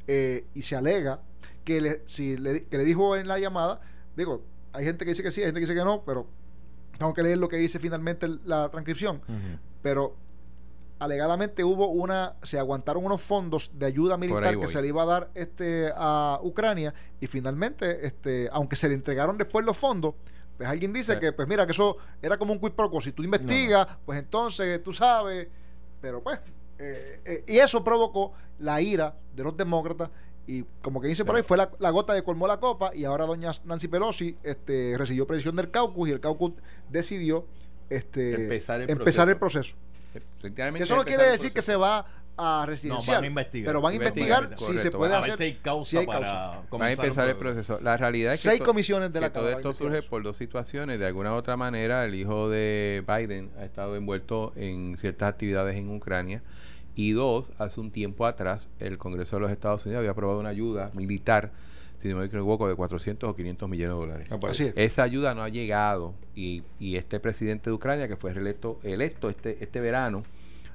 [0.08, 1.22] eh, y se alega
[1.70, 3.80] que le, si le, que le dijo en la llamada,
[4.16, 4.42] digo,
[4.74, 6.26] hay gente que dice que sí, hay gente que dice que no, pero
[6.98, 9.22] tengo que leer lo que dice finalmente la transcripción.
[9.84, 10.16] Pero
[11.00, 15.06] alegadamente hubo una se aguantaron unos fondos de ayuda militar que se le iba a
[15.06, 20.16] dar este a Ucrania y finalmente este aunque se le entregaron después los fondos
[20.58, 21.20] pues alguien dice Sí.
[21.22, 23.00] que pues mira que eso era como un quid pro quo.
[23.00, 25.48] Si tú investigas pues entonces tú sabes
[26.02, 26.40] pero pues
[26.80, 30.10] eh, eh, y eso provocó la ira de los demócratas
[30.58, 33.06] y como que dice por ahí fue la, la gota que colmó la copa y
[33.06, 36.54] ahora doña Nancy Pelosi este recibió presión del caucus y el caucus
[36.90, 37.46] decidió
[37.90, 39.76] este Empezar el empezar el proceso.
[40.14, 42.06] Efectivamente, eso no quiere el decir que se va
[42.42, 43.18] a residenciar.
[43.18, 43.68] van a investigar.
[43.70, 44.82] Pero van a Investigar, investigar si correcto.
[44.84, 45.38] se puede a ver hacer.
[45.38, 46.62] si hay causa si hay para causa.
[46.70, 47.80] comenzar Va a empezar el proceso.
[47.82, 50.38] La realidad es que, Seis to- comisiones de la que todo esto surge por dos
[50.38, 51.00] situaciones.
[51.00, 55.76] De alguna u otra manera, el hijo de Biden ha estado envuelto en ciertas actividades
[55.76, 56.42] en Ucrania.
[57.00, 60.50] Y dos, hace un tiempo atrás, el Congreso de los Estados Unidos había aprobado una
[60.50, 61.52] ayuda militar,
[62.02, 64.28] si no me equivoco, de 400 o 500 millones de dólares.
[64.50, 64.74] Así es.
[64.76, 69.30] Esa ayuda no ha llegado y, y este presidente de Ucrania, que fue electo, electo
[69.30, 70.24] este, este verano,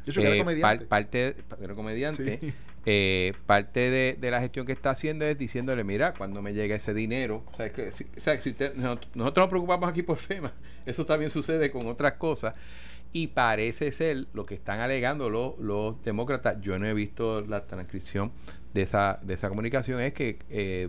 [0.07, 2.55] Yo era eh, par- parte, era comediante, Sí.
[2.87, 6.75] eh, parte de, de la gestión que está haciendo es diciéndole, mira, cuando me llega
[6.77, 10.17] ese dinero, o sea, que, si- o sea, si usted- nosotros nos preocupamos aquí por
[10.17, 10.53] FEMA,
[10.87, 12.55] eso también sucede con otras cosas,
[13.15, 17.65] y parece ser lo que están alegando los, los demócratas, yo no he visto la
[17.65, 18.33] transcripción
[18.75, 20.89] de esa, de esa comunicación, es que eh,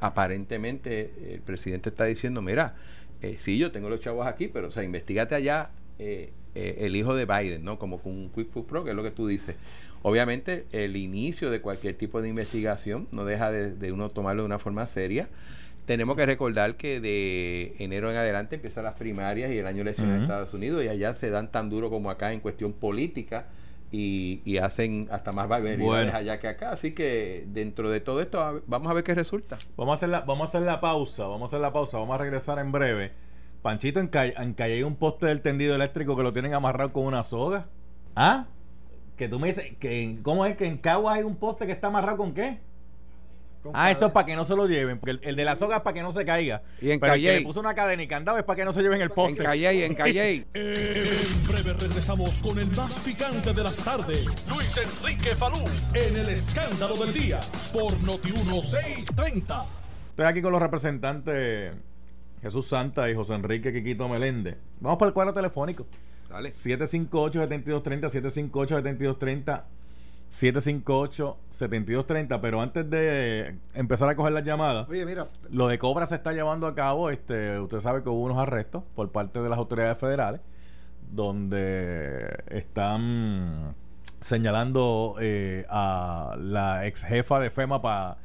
[0.00, 2.74] aparentemente el presidente está diciendo, mira,
[3.22, 5.70] eh, sí, yo tengo los chavos aquí, pero o sea, investigate allá
[6.00, 7.78] eh, eh, el hijo de Biden, ¿no?
[7.78, 9.54] Como con un Quick Food Pro, que es lo que tú dices.
[10.02, 14.46] Obviamente, el inicio de cualquier tipo de investigación no deja de, de uno tomarlo de
[14.46, 15.28] una forma seria.
[15.92, 19.82] Tenemos que recordar que de enero en adelante empiezan las primarias y el año de
[19.82, 20.22] elecciones en.
[20.22, 23.44] Estados Unidos y allá se dan tan duro como acá en cuestión política
[23.90, 26.16] y, y hacen hasta más barbaridades Bueno.
[26.16, 26.72] allá que acá.
[26.72, 29.58] Así que dentro de todo esto a- vamos a ver qué resulta.
[29.76, 32.14] Vamos a hacer la, vamos a hacer la pausa, vamos a hacer la pausa, vamos
[32.14, 33.12] a regresar en breve.
[33.60, 36.94] Panchito, en calle, en calle hay un poste del tendido eléctrico que lo tienen amarrado
[36.94, 37.66] con una soga.
[38.16, 38.46] ¿Ah?
[39.18, 41.88] Que tú me dices, que ¿cómo es que en Caguas hay un poste que está
[41.88, 42.60] amarrado con qué?
[43.72, 44.98] Ah, eso es para que no se lo lleven.
[44.98, 46.62] Porque el, el de la soga es para que no se caiga.
[46.80, 47.38] Y en Pero el que Calle.
[47.40, 49.42] le puso una cadena y candado es para que no se lleven el En poste.
[49.42, 50.46] Calle, en Calle.
[50.54, 54.24] En breve regresamos con el más picante de las tardes.
[54.50, 55.58] Luis Enrique Falú
[55.94, 57.40] en el escándalo del día
[57.72, 59.66] por Noti 1630.
[60.10, 61.72] Estoy aquí con los representantes
[62.42, 64.56] Jesús Santa y José Enrique Quiquito Meléndez.
[64.80, 65.86] Vamos para el cuadro telefónico.
[66.28, 66.50] Dale.
[66.50, 69.62] 758-7230, 758-7230,
[70.32, 72.40] 758-7230.
[72.40, 76.32] Pero antes de empezar a coger las llamadas, Oye, mira, lo de Cobra se está
[76.32, 77.10] llevando a cabo.
[77.10, 80.40] Este, usted sabe que hubo unos arrestos por parte de las autoridades federales,
[81.10, 83.74] donde están
[84.20, 88.18] señalando eh, a la ex jefa de FEMA pa-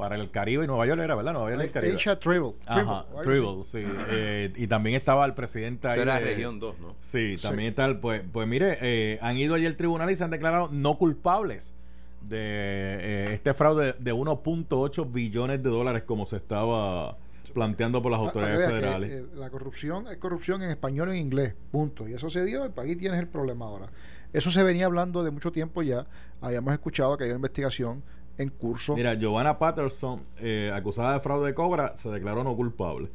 [0.00, 1.92] para el Caribe y Nueva York, era verdad, Nueva York y el Caribe.
[1.92, 2.54] Aisha Tribble.
[2.66, 3.82] Ajá, Tribble, sí.
[4.08, 6.00] Eh, y también estaba el presidente ahí.
[6.00, 6.96] Era de- región 2, ¿no?
[7.00, 7.98] Sí, también está el.
[7.98, 11.74] Pues, pues mire, eh, han ido allí al tribunal y se han declarado no culpables
[12.22, 17.18] de eh, este fraude de 1.8 billones de dólares, como se estaba
[17.52, 19.10] planteando por las Ah, autoridades vea que, federales.
[19.12, 22.08] eh, la corrupción es corrupción en español y en inglés, punto.
[22.08, 23.88] Y eso se dio, y aquí tienes el problema ahora.
[24.32, 26.06] Eso se venía hablando de mucho tiempo ya.
[26.40, 28.02] Habíamos escuchado que hay una investigación
[28.40, 28.94] en curso.
[28.96, 33.10] Mira, Giovanna Patterson, eh, acusada de fraude de Cobra, se declaró no culpable.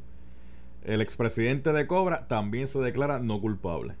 [0.84, 3.94] El expresidente de Cobra también se declara no culpable.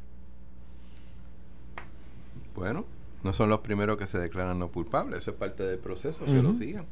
[2.54, 2.84] Bueno,
[3.22, 5.18] no son los primeros que se declaran no culpables.
[5.18, 6.24] Eso es parte del proceso.
[6.24, 6.86] Que lo sigan.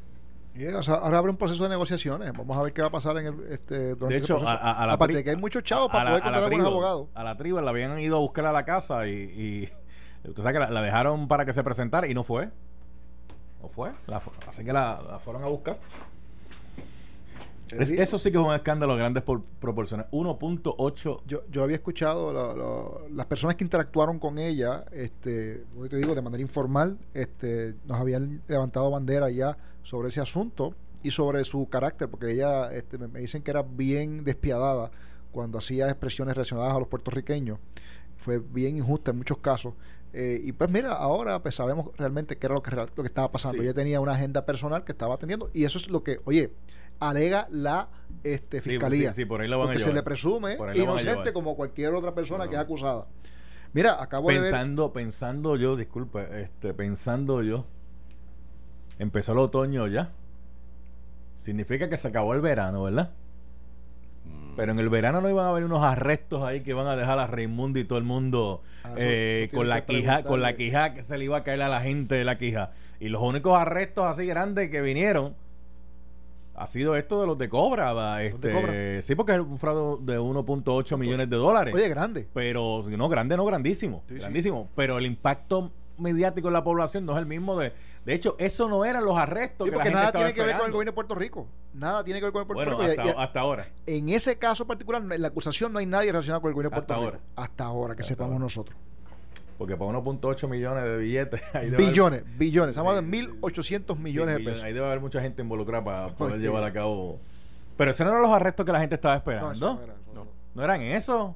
[0.57, 2.33] Y, o sea, ahora abre un proceso de negociaciones.
[2.33, 4.59] Vamos a ver qué va a pasar en el, este, durante De ese hecho, proceso.
[4.63, 7.09] a- a la Aparte de que hay muchos chavos para la- poder contratar buenos abogados.
[7.15, 9.69] A la tribu la habían ido a buscar a la casa y, y
[10.29, 12.51] usted sabe que la, la dejaron para que se presentara y no fue.
[13.65, 13.93] No fue.
[14.07, 15.79] La así que la, la fueron a buscar.
[17.71, 20.07] Es- eso sí que es un escándalo de grandes por- proporciones.
[20.13, 25.97] 1.8 Yo, yo había escuchado lo- lo- las personas que interactuaron con ella, este, te
[25.97, 31.43] digo, de manera informal, este, nos habían levantado bandera ya sobre ese asunto y sobre
[31.47, 34.91] su carácter, porque ella, este, me, me dicen que era bien despiadada
[35.33, 37.59] cuando hacía expresiones relacionadas a los puertorriqueños.
[38.19, 39.73] Fue bien injusta en muchos casos.
[40.17, 43.33] Eh, y pues mira, ahora pues sabemos realmente qué era lo que, lo que estaba
[43.33, 43.59] pasando.
[43.59, 43.65] Sí.
[43.65, 46.53] Ella tenía una agenda personal que estaba atendiendo y eso es lo que, oye,
[47.01, 47.89] alega la
[48.23, 49.13] este, fiscalía.
[49.13, 52.45] sí, sí, por ahí lo van a se le presume inocente como cualquier otra persona
[52.45, 52.51] No.
[52.51, 53.09] que es acusada.
[53.73, 54.43] Mira, acabo de ver.
[54.43, 57.67] pensando, pensando yo, disculpe, este, pensando yo,
[59.01, 60.13] empezó el otoño ya.
[61.35, 63.11] Significa que se acabó el verano, ¿verdad?
[64.57, 67.19] Pero en el verano no iban a haber unos arrestos ahí que van a dejar
[67.19, 71.03] a Raimundo y todo el mundo Ah, eh, con la quija, con la quija que
[71.03, 72.73] se le iba a caer a la gente de la quija.
[73.01, 75.35] Y los únicos arrestos así grandes que vinieron
[76.57, 77.93] ha sido esto de los de Cobra.
[78.19, 79.03] de Este, Cobra?
[79.03, 81.75] Sí, porque es un fraude de 1.8 millones de dólares.
[81.75, 82.29] Oye, grande.
[82.33, 84.21] pero no grande, no grandísimo, Sí, sí.
[84.21, 84.69] grandísimo.
[84.77, 87.73] Pero el impacto mediático en la población no es el mismo de.
[88.05, 90.43] De hecho, eso no eran los arrestos Sí, que la porque gente nada tiene que
[90.43, 91.47] ver con el gobierno de Puerto Rico.
[91.73, 93.01] Nada tiene que ver con el Puerto Bueno, Rico.
[93.03, 93.69] Hasta, y- hasta ahora.
[93.87, 96.81] en ese caso particular, en la acusación no hay nadie relacionado con el gobierno de
[96.81, 97.17] Hasta Puerto ahora.
[97.19, 97.33] Rico.
[97.43, 98.43] Hasta ahora, que Hasta sepamos ahora.
[98.45, 98.79] nosotros.
[99.57, 101.41] Porque para 1.8 millones de billetes.
[101.55, 102.71] ahí debe haber- Billones, billones.
[102.71, 104.45] Estamos hablando de sí, 1.800 sí, millones de billones.
[104.55, 104.63] pesos.
[104.65, 107.21] Ahí debe haber mucha gente involucrada para poder llevar a cabo.
[107.77, 109.53] Pero esos no eran los arrestos que la gente estaba No, esperando.
[109.53, 109.81] eso
[110.15, 110.63] No, no.
[110.65, 111.35] eran eso.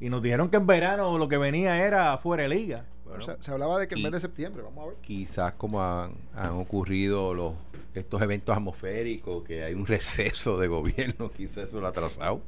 [0.00, 2.84] Y nos dijeron que en verano lo que venía era fuera de liga.
[3.12, 4.96] Bueno, O sea, se hablaba de que el mes de septiembre, vamos a ver.
[5.02, 7.54] quizás como han, han ocurrido los
[7.94, 12.40] estos eventos atmosféricos, que hay un receso de gobierno, quizás eso lo ha atrasado.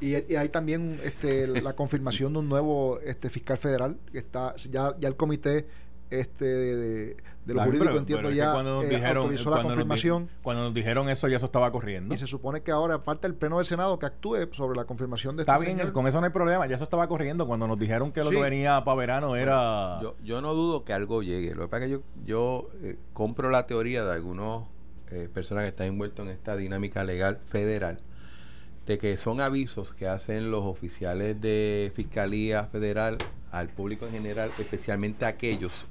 [0.00, 4.54] Y, y hay también este, la confirmación de un nuevo este, fiscal federal que está
[4.56, 5.66] ya, ya el comité
[6.10, 6.74] este de,
[7.06, 9.50] de lo Claro, jurídico pero- entiendo pero es que ya cuando nos eh, dijeron, autorizó
[9.50, 12.14] la cuando nos di- confirmación cuando nos dijeron eso, ya eso estaba corriendo.
[12.14, 15.36] y se supone que ahora falta el pleno del senado que actúe sobre la confirmación
[15.36, 15.92] de Está este bien, señor.
[15.92, 16.66] con eso no hay problema.
[16.66, 17.46] Ya eso estaba corriendo.
[17.46, 18.36] Cuando nos dijeron que lo Sí.
[18.36, 19.98] que venía para verano era.
[20.02, 21.54] Yo, yo no dudo que algo llegue.
[21.54, 24.68] Lo que pasa es que yo, yo eh, compro la teoría de algunos
[25.10, 27.98] eh, personas que están envueltos en esta dinámica legal federal
[28.86, 33.16] de que son avisos que hacen los oficiales de Fiscalía Federal
[33.50, 35.86] al público en general, especialmente aquellos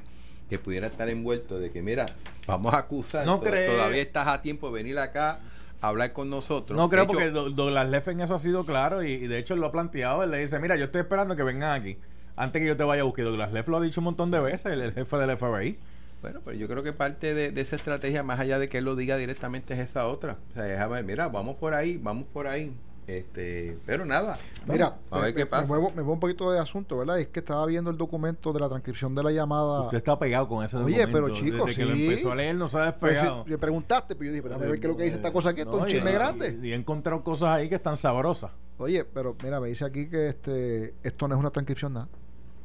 [0.58, 2.06] que pudieran estar envueltos de que, mira,
[2.48, 3.74] vamos a acusar, No to- creo.
[3.74, 5.40] todavía estás a tiempo de venir acá
[5.82, 6.78] a hablar con nosotros.
[6.78, 9.40] no creo hecho, porque Do- Douglas Leff en eso ha sido claro y, y de
[9.40, 10.24] hecho él lo ha planteado.
[10.24, 11.98] Él le dice: Mira, yo estoy esperando que vengan aquí
[12.36, 13.26] antes que yo te vaya a buscar.
[13.26, 15.78] Douglas Leff lo ha dicho un montón de veces, el, el jefe del FBI.
[16.22, 18.86] Bueno, pero yo creo que parte de, de esa estrategia, más allá de que él
[18.86, 20.38] lo diga directamente, es esa otra.
[20.52, 22.72] O sea, déjame, mira, vamos por ahí, vamos por ahí.
[23.06, 24.38] Este, pero nada.
[24.66, 25.64] Mira, a ver me- qué pasa.
[25.64, 27.20] Me muevo, me muevo un poquito de asunto, ¿verdad?
[27.20, 29.82] Es que estaba viendo el documento de la transcripción de la llamada.
[29.82, 31.12] Usted está pegado con ese Oye, documento.
[31.14, 32.06] pero, chico, Desde que lo sí.
[32.08, 33.44] empezó a leer no se ha Pues, despegado.
[33.44, 35.34] si- le preguntaste, pero yo dije, pues, déjame ver qué es lo que dice esta
[35.34, 36.60] cosa aquí, esto es No, un y- chisme y- grande.
[36.64, 38.52] Y, he encontrado cosas ahí que están sabrosas.
[38.78, 42.08] Oye, pero mira, me dice aquí que este esto no es una transcripción nada.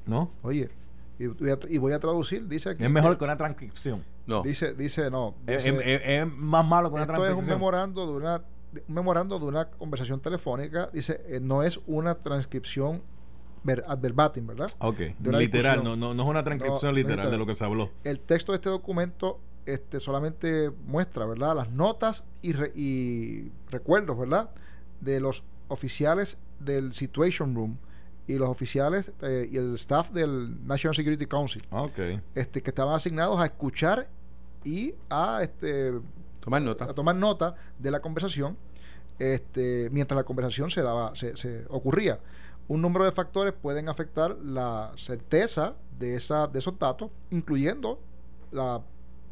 [0.07, 0.31] ¿No?
[0.43, 0.71] Oye,
[1.21, 2.85] Y voy a, y voy a traducir, dice aquí.
[2.85, 4.05] Es mejor que una transcripción.
[4.27, 4.43] No.
[4.43, 5.35] Dice, dice, no.
[5.49, 7.59] Es, dice, es- es- es más malo que una esto es un transcripción.
[7.59, 8.43] memorando de una
[8.73, 10.91] un memorando de una conversación telefónica.
[10.93, 13.03] Dice, eh, no es una transcripción
[13.65, 14.71] ver, ad verbatim, ¿verdad?
[14.79, 17.31] Ok, literal, no, no, no es una transcripción No, literal literal.
[17.33, 17.91] de lo que se habló.
[18.05, 21.55] El texto de este documento este, solamente muestra, ¿verdad?
[21.57, 24.51] Las notas y, re- y recuerdos, ¿verdad?
[25.01, 27.77] De los oficiales del Situation Room
[28.27, 31.99] y los oficiales eh, y el staff del National Security Council, Ok.
[32.35, 34.09] este, que estaban asignados a escuchar
[34.65, 35.93] y a, este,
[36.41, 36.85] Tomar nota.
[36.85, 38.57] a tomar nota de la conversación
[39.19, 42.21] este, mientras la conversación se daba se, se ocurría
[42.69, 47.99] un número de factores pueden afectar la certeza de esa de esos datos incluyendo
[48.53, 48.81] la,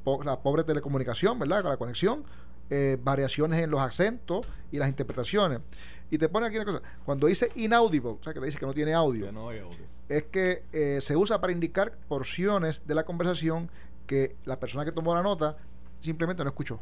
[0.04, 2.24] po- la pobre telecomunicación verdad la conexión
[2.68, 5.60] eh, variaciones en los acentos y las interpretaciones
[6.10, 8.66] y te pone aquí una cosa cuando dice inaudible o sea que te dice que
[8.66, 9.78] no tiene audio Que no hay audio.
[10.08, 13.70] es que eh, se usa para indicar porciones de la conversación
[14.08, 15.56] que la persona que tomó la nota
[16.00, 16.78] simplemente no escuchó.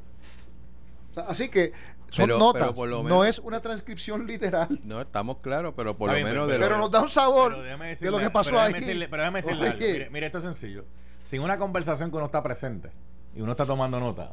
[1.29, 1.73] Así que
[2.11, 4.81] son Pero- notas, pero por lo no es una transcripción literal.
[4.85, 7.63] No, estamos claros, pero por lo menos pero- de Pero lo- nos da un sabor
[7.63, 8.73] déjame de decirle- lo que pasó pero ahí.
[8.73, 9.79] decirle- pero déjame decirle algo.
[9.81, 10.85] Mire, mire, esto es sencillo.
[11.23, 12.91] Sin una conversación que uno está presente
[13.37, 14.33] y uno está tomando nota,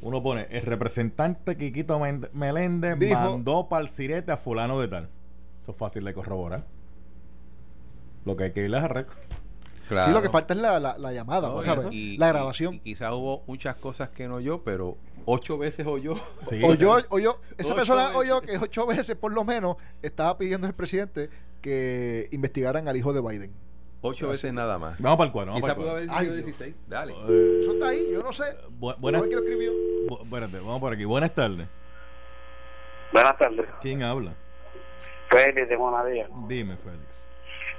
[0.00, 2.00] uno pone, el representante Quiquito
[2.32, 5.08] Meléndez Dijo- mandó para el sirete a fulano de tal.
[5.60, 6.64] Eso es fácil de corroborar.
[8.24, 9.16] Lo que hay que ir es a récord.
[9.92, 10.06] Claro.
[10.08, 11.86] Sí, lo que falta es la, la, la llamada, No, ¿no sabes?
[11.90, 12.74] y- la y- grabación.
[12.76, 16.16] Y, quizás hubo muchas cosas que no oyó, pero ocho veces oyó.
[16.48, 16.60] Sí.
[16.64, 18.16] o yo, o yo, esa Ocho persona veces.
[18.16, 23.12] oyó que ocho veces por lo menos estaba pidiendo al presidente que investigaran al hijo
[23.12, 23.52] de Biden.
[24.04, 25.00] Ocho veces nada más.
[25.00, 25.52] Vamos para el cuadro.
[25.52, 26.46] Vamos Quizás para pudo el haber Ay, sido Dios.
[26.46, 26.74] 16.
[26.88, 27.12] Dale.
[27.28, 28.44] Eh, Eso está ahí, yo no sé.
[28.80, 29.72] bu- ¿Quién buenas, que lo escribió?
[30.08, 31.04] bu- espérate, vamos por aquí.
[31.04, 31.68] Buenas tardes.
[33.12, 33.66] Buenas tardes.
[33.80, 34.34] ¿Quién habla?
[35.30, 36.28] Félix de Monadía.
[36.48, 37.28] Dime, Félix.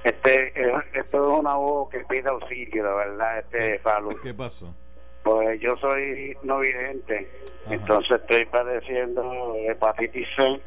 [0.04, 4.10] Este, eh, esto es una voz que pide auxilio, de verdad, este Pablo.
[4.22, 4.74] ¿Qué pasó?
[5.22, 7.26] Pues yo soy no vidente,
[7.64, 7.74] Ajá.
[7.74, 10.60] entonces estoy padeciendo hepatitis C.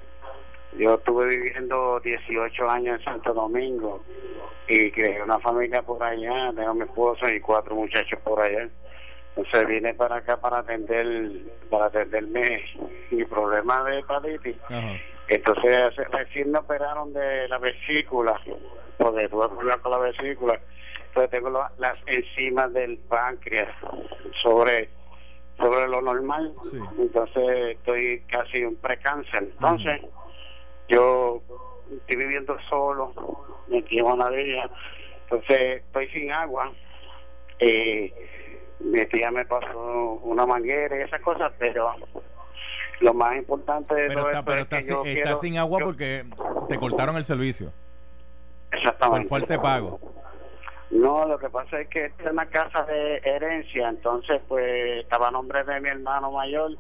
[0.80, 4.04] Yo estuve viviendo 18 años en Santo Domingo
[4.68, 8.68] y creé una familia por allá, tengo a mi esposo y cuatro muchachos por allá.
[9.36, 11.32] Entonces vine para acá para atender,
[11.70, 12.64] para atenderme
[13.12, 14.56] mi problema de hepatitis.
[14.68, 14.94] Ajá.
[15.28, 18.40] Entonces recién me operaron de la vesícula,
[18.98, 20.60] porque tuve problemas con la vesícula.
[21.08, 23.74] Entonces tengo la- las enzimas del páncreas
[24.42, 24.90] sobre
[25.58, 26.54] sobre lo normal.
[26.64, 26.78] Sí.
[27.00, 29.42] Entonces estoy casi un precáncer.
[29.44, 30.02] Entonces
[30.88, 31.42] yo
[31.92, 33.12] estoy viviendo solo,
[33.68, 34.70] me quedo una vida.
[35.24, 36.72] Entonces estoy sin agua.
[37.60, 38.14] Eh,
[38.80, 41.92] mi tía me pasó una manguera y esas cosas, pero
[43.00, 45.40] lo más importante de Pero todo está, esto pero es está, que sin- está quiero-
[45.42, 46.26] sin agua yo- porque
[46.70, 47.72] te cortaron el servicio.
[48.70, 49.28] Por Exactamente.
[49.30, 50.00] fuerte pago.
[50.90, 55.28] No, lo que pasa es que esta es una casa de herencia, entonces pues estaba
[55.28, 56.72] a nombre de mi hermano mayor,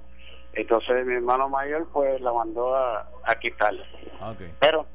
[0.54, 3.86] entonces mi hermano mayor pues la mandó a, a quitarla.
[4.22, 4.34] Ah.
[4.60, 4.86] Pero,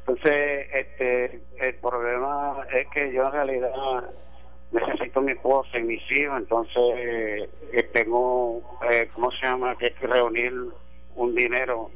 [0.00, 3.70] entonces, este, el problema es que yo en realidad
[4.72, 7.48] necesito mi esposa y mis hijos, entonces eh,
[7.92, 10.52] tengo, eh, ¿cómo se llama?, que, que reunir
[11.14, 11.90] un dinero.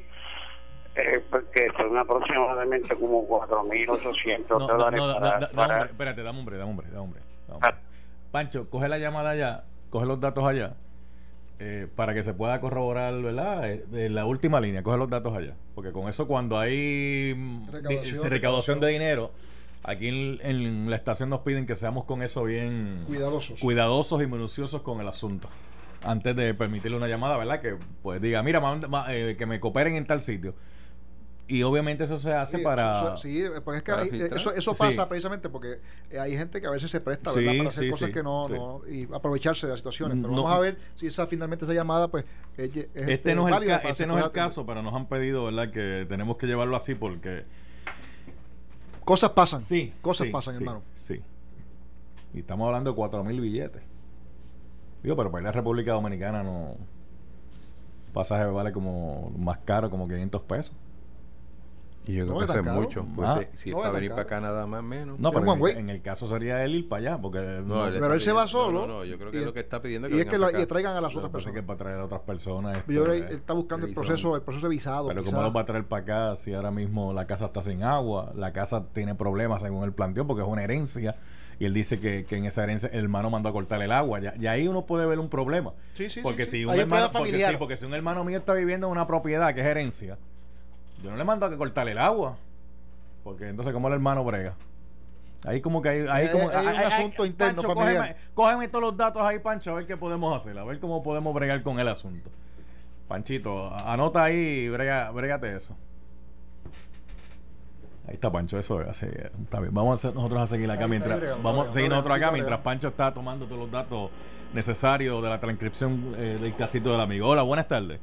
[0.96, 5.74] Eh, porque son aproximadamente como 4.800 No, no, dólares no, da- para, da- da para-
[5.76, 7.20] hombre, espérate, dame hombre, dame hombre, dame hombre.
[7.46, 7.68] dame Ah.
[7.68, 7.80] hombre.
[8.32, 10.74] Pancho, coge la llamada allá, coge los datos allá,
[11.60, 13.70] eh, para que se pueda corroborar, ¿verdad?
[13.70, 15.54] Eh, de la última línea, coge los datos allá.
[15.74, 18.80] Porque con eso cuando hay Recaudación, di- recaudación, recaudación.
[18.80, 19.30] de dinero,
[19.82, 23.60] aquí en, en la estación nos piden que seamos con eso bien Cuidadosos.
[23.60, 25.48] cuidadosos y minuciosos con el asunto.
[26.02, 27.60] Antes de permitirle una llamada, ¿verdad?
[27.60, 30.54] Que pues diga, mira, ma- eh, que me cooperen en tal sitio.
[31.46, 32.92] Y obviamente eso se hace Sí, para...
[32.92, 34.34] eso- sí, pues es que filtrar.
[34.38, 34.78] eso, eso Sí.
[34.78, 37.56] pasa precisamente porque eh, hay gente que a veces se presta Sí, ¿verdad?
[37.58, 38.52] para hacer sí, cosas sí, que no, sí.
[38.54, 40.16] no y aprovecharse de las situaciones.
[40.22, 40.44] Pero No.
[40.44, 42.24] vamos a ver si esa finalmente esa llamada pues
[42.56, 45.44] es, es, Este no es el, este no es el caso, pero nos han pedido,
[45.46, 45.72] ¿verdad?
[45.72, 47.44] Que tenemos que llevarlo así porque...
[49.10, 49.60] Cosas pasan.
[49.60, 49.92] Sí.
[50.02, 50.84] Cosas sí, pasan, sí, hermano.
[50.94, 51.20] Sí.
[52.32, 53.82] Y estamos hablando de cuatro mil billetes.
[55.02, 56.76] Digo, pero para ir a la República Dominicana no...
[58.12, 60.76] Pasaje vale como más caro, como 500 pesos.
[62.06, 63.06] Y yo creo No que es eso es mucho.
[63.14, 63.40] Pues Ah.
[63.52, 65.18] si- si es No es para venir para acá nada más menos.
[65.18, 67.38] No, pero en, en el caso sería él ir para allá, porque...
[67.64, 68.80] no, él Pero él se va solo.
[68.80, 70.66] No, no, yo creo que lo que está pidiendo es Y es que la- y
[70.66, 71.64] traigan a las otras es que personas.
[71.66, 72.76] para traer a otras personas...
[72.78, 75.08] esto Yo creo que es- él está buscando el proceso, el proceso de visado.
[75.08, 75.34] Pero quizás.
[75.34, 78.32] ¿cómo los va a traer para acá si ahora mismo la casa está sin agua?
[78.34, 81.16] La casa tiene problemas según él planteó porque es una herencia
[81.58, 84.18] y él dice que, que en esa herencia el hermano mandó a cortar el agua.
[84.20, 85.72] Ya, y ahí uno puede ver un problema.
[85.92, 86.64] Sí, sí, porque sí, si sí.
[86.64, 87.10] un hermano,
[87.58, 90.16] porque si un hermano mío está viviendo en una propiedad que es herencia,
[91.02, 92.36] yo no le mando a que cortarle el agua.
[93.24, 94.54] Porque entonces, ¿cómo el hermano brega?
[95.44, 98.02] Ahí como que hay, hay Hay- como, hay un asunto interno Pancho, familiar.
[98.02, 101.02] Cógeme, cógeme todos los datos ahí, Pancho, a ver qué podemos hacer, a ver cómo
[101.02, 102.30] podemos bregar con el asunto.
[103.08, 105.76] Panchito, anota ahí y brega, brégate eso.
[108.06, 109.72] Ahí está Pancho, eso es así, eh, está bien.
[109.72, 112.60] Vamos a hacer nosotros a seguir acá Ahí, mientras vamos a seguir nosotros acá mientras.
[112.60, 114.10] Pancho está tomando todos los datos
[114.52, 117.28] necesarios de la transcripción eh, del casito del amigo.
[117.28, 118.00] Hola, buenas tardes.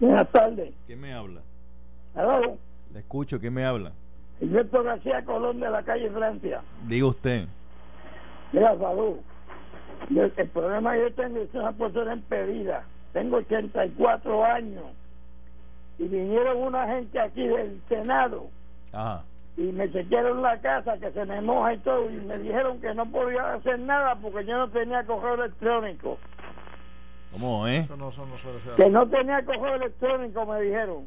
[0.00, 0.72] Buenas tardes.
[0.86, 1.40] ¿Quién me habla?
[2.14, 2.58] Aló,
[2.92, 3.92] Le escucho, ¿quién me habla?
[4.38, 6.60] Gilberto García Colón de la calle Francia.
[6.86, 7.46] Diga usted.
[8.52, 9.16] Mira, salud.
[10.10, 12.84] El problema que yo tengo es una persona impedida.
[13.12, 14.84] Tengo 84 años.
[15.98, 18.48] Y vinieron una gente aquí del Senado
[18.92, 19.22] Ajá.
[19.56, 22.92] y me chequearon la casa que se me moja y todo y me dijeron que
[22.94, 26.18] no podía hacer nada porque yo no tenía correo electrónico.
[27.30, 27.78] ¿Cómo, eh?
[27.80, 31.06] Eso no, eso no suele ser Que no tenía correo electrónico, me dijeron.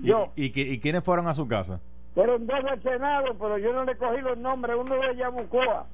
[0.00, 0.32] ¿Y, Yo.
[0.36, 1.80] y, y quiénes fueron a su casa?
[2.14, 4.76] Fueron dos del Senado, pero yo no le cogí los nombres.
[4.78, 5.86] Uno de Yabucoa.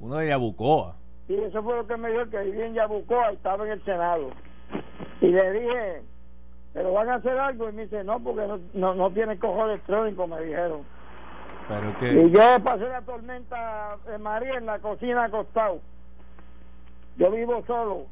[0.00, 0.96] Uno de Yabucoa.
[1.28, 3.84] Y eso fue lo que me dijo que vivía en Yabucoa y estaba en el
[3.84, 4.30] Senado.
[5.20, 6.02] Y le dije,
[6.72, 7.68] ¿pero van a hacer algo?
[7.68, 10.82] Y me dice, no, porque no, no, no tiene cojo electrónico, me dijeron.
[11.68, 12.30] Pero Y que.
[12.30, 15.80] yo pasé la tormenta de María en la cocina acostado.
[17.16, 18.06] Yo vivo solo.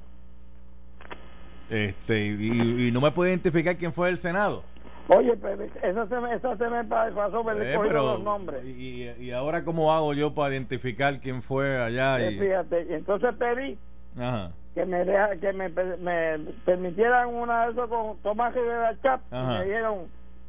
[1.70, 4.62] Este, y, y no me puede identificar quién fue del Senado.
[5.08, 8.62] Oye, pero eso se me, eso se me pasó, me le Eh, pero, los nombres.
[8.64, 12.20] y, y ahora, ¿cómo hago yo para identificar quién fue allá?
[12.20, 13.78] Eh, Y, fíjate, entonces pedí
[14.18, 14.52] ajá.
[14.74, 19.36] que me deja, que me, me permitieran una de eso con Tomás Rivera Chap y
[19.36, 19.98] me dieron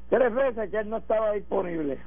[0.10, 1.98] tres veces que él no estaba disponible.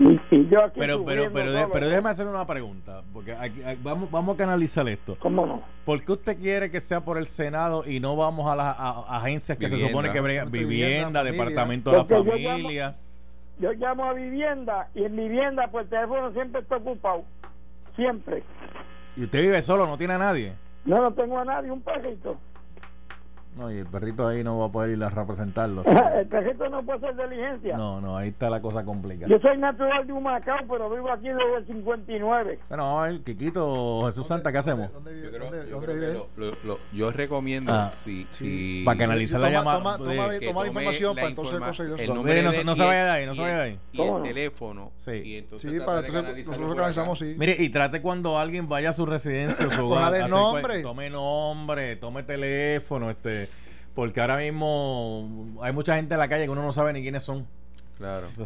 [0.50, 4.10] Yo aquí Pero, pero, pero, de- pero déjeme hacer una pregunta, porque aquí- aquí- vamos,
[4.10, 5.16] vamos a canalizar esto.
[5.20, 5.62] ¿Cómo no?
[5.84, 9.16] ¿Por qué usted quiere que sea por el Senado y no vamos a las a-
[9.18, 12.96] agencias que se supone que bregan Vivienda, departamento de la Porque yo llamo- familia?
[13.58, 17.24] Yo llamo a vivienda y en vivienda pues el teléfono siempre está ocupado.
[17.94, 18.42] Siempre.
[19.16, 20.54] Y usted vive solo, no tiene a nadie.
[20.86, 22.38] No, no tengo a nadie, un perrito.
[23.56, 25.82] No, y el perrito ahí no va a poder ir a representarlo.
[26.14, 27.76] el perrito no puede hacer diligencia.
[27.76, 29.28] No, no, ahí está la cosa complicada.
[29.28, 32.58] Yo soy natural de Humacao, pero vivo aquí desde el 59.
[32.68, 34.92] Bueno, vamos a ver, Quiquito, Jesús Santa, ¿qué hacemos?
[34.92, 35.24] ¿Dónde vive?
[35.26, 36.14] Yo, creo, ¿Dónde- yo dónde creo que vive?
[36.36, 37.90] lo- lo- lo- yo recomiendo Ah.
[38.04, 38.78] si, Sí.
[38.78, 39.78] si- Para canalizar la llamada.
[39.78, 43.10] toma- toma- tome información para entonces informa- conseguir el mire, no no se vaya de
[43.10, 43.78] ahí, no se vaya de ahí.
[43.92, 44.28] Y ¿Cómo el no?
[44.28, 44.92] teléfono.
[44.98, 45.10] Sí.
[45.24, 47.14] Y entonces Sí, para entonces nosotros acá.
[47.16, 47.34] sí.
[47.36, 50.14] Mire, y trate cuando alguien vaya a su residencia o su hogar.
[50.14, 50.82] Hacer nombre.
[50.82, 53.39] Tome nombre, tome teléfono, este.
[53.94, 57.22] Porque ahora mismo hay mucha gente en la calle que uno no sabe ni quiénes
[57.22, 57.46] son.
[57.98, 58.28] Claro.
[58.34, 58.44] No,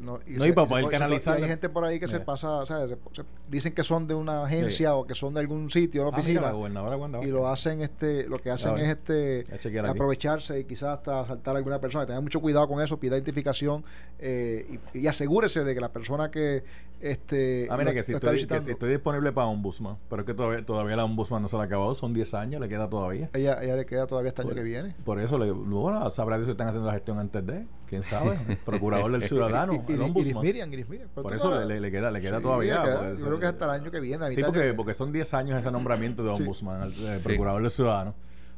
[0.00, 2.88] No, y para poder se- canalizar- hay gente por ahí que se pasa, ¿sabes?
[3.12, 4.94] Se- se- dicen que son de una agencia Sí.
[4.94, 7.46] o que son de algún sitio, una Ah, mira, oficina, la gobernadora Wanda y lo
[7.48, 9.76] hacen, este, lo que hacen es este aquí.
[9.76, 12.06] aprovecharse y quizás hasta asaltar a alguna persona.
[12.06, 13.84] Tengan mucho cuidado con eso, pida identificación
[14.20, 16.64] eh, y, y asegúrese de que la persona que
[17.00, 19.96] este Ah, mira, lo- que si, lo está estoy, que si estoy disponible para ombudsman,
[20.10, 22.60] pero es que todavía, todavía la ombudsman no se la ha acabado, son 10 años,
[22.60, 23.30] le queda todavía.
[23.34, 24.94] ella, ella le queda todavía este año Por, que viene.
[25.04, 28.56] por eso, le, bueno, sabrá si están haciendo la gestión antes de, quién sabe, el
[28.58, 30.34] procurador del ciudadano, Y- y- el Iris.
[30.34, 31.08] Miriam, Iris Miriam.
[31.14, 32.82] Por eso le, le- le queda, le queda Sí, todavía.
[32.82, 34.30] queda- pues, yo creo que hasta el año que viene.
[34.32, 36.42] Sí, porque, año que- porque son 10 años ese nombramiento de Sí.
[36.42, 38.14] ombudsman, el, el procurador del ciudadano.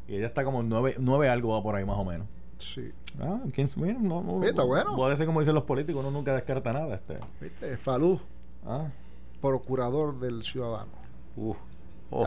[0.08, 2.26] Y ella está como 9, nueve algo va por ahí más o menos.
[2.60, 2.92] Sí.
[3.20, 4.94] Ah, ¿quién, mira, no, no, Sí, está bueno.
[4.96, 6.94] Puede ser como dicen los políticos, uno nunca descarta nada.
[6.94, 7.18] Este.
[7.40, 7.76] ¿Viste?
[7.76, 8.20] Falú,
[8.66, 8.88] Ah,
[9.40, 10.92] procurador del ciudadano.
[11.36, 11.56] Uf.
[12.10, 12.26] Oh.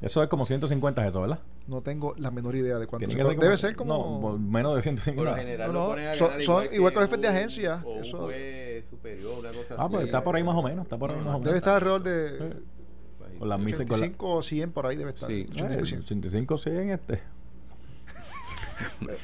[0.00, 1.40] Eso es como 150 eso, ¿verdad?
[1.66, 4.20] no tengo la menor idea de cuánto se- que ser como- Debe ser como.
[4.20, 5.36] No, menos de Por lo 150.
[5.36, 8.00] general No, lo no, ponen a son- ganar son igual que jefes de agencia, O
[8.00, 9.92] eso- un juez superior, una cosa Ah, así.
[9.94, 11.46] pues está por ahí más o menos, está por ahí No, más o no, menos.
[11.46, 12.62] debe estar alrededor de
[13.38, 15.28] Con las misas y con la- 85 o 100 por ahí debe estar.
[15.30, 15.46] Sí.
[15.50, 16.00] 85, Eh, 100.
[16.02, 17.22] 85 100 este.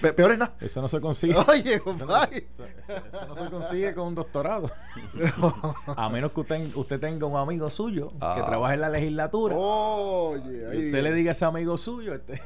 [0.00, 0.52] Pe- Peor es nada.
[0.60, 1.34] Eso no se consigue.
[1.48, 2.46] Oye, Eso no, compadre.
[2.50, 4.70] eso- eso- eso no se consigue con un doctorado.
[5.96, 8.44] A menos que usted, usted tenga un amigo suyo que Ah.
[8.46, 9.54] trabaje en la legislatura.
[9.56, 12.40] Oye, y usted le diga a ese amigo suyo, este,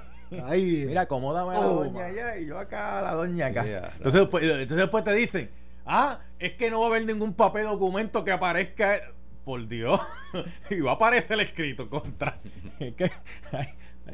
[0.44, 0.84] Ahí.
[0.88, 3.64] mira, acomódame a la doña allá y yo acá a la doña acá.
[3.64, 5.50] Yeah, entonces, después, entonces después te dicen,
[5.86, 9.00] ah, es que no va a haber ningún papel documento que aparezca.
[9.44, 10.00] Por Dios.
[10.70, 12.40] y va a aparecer escrito contra.
[12.80, 13.12] es que,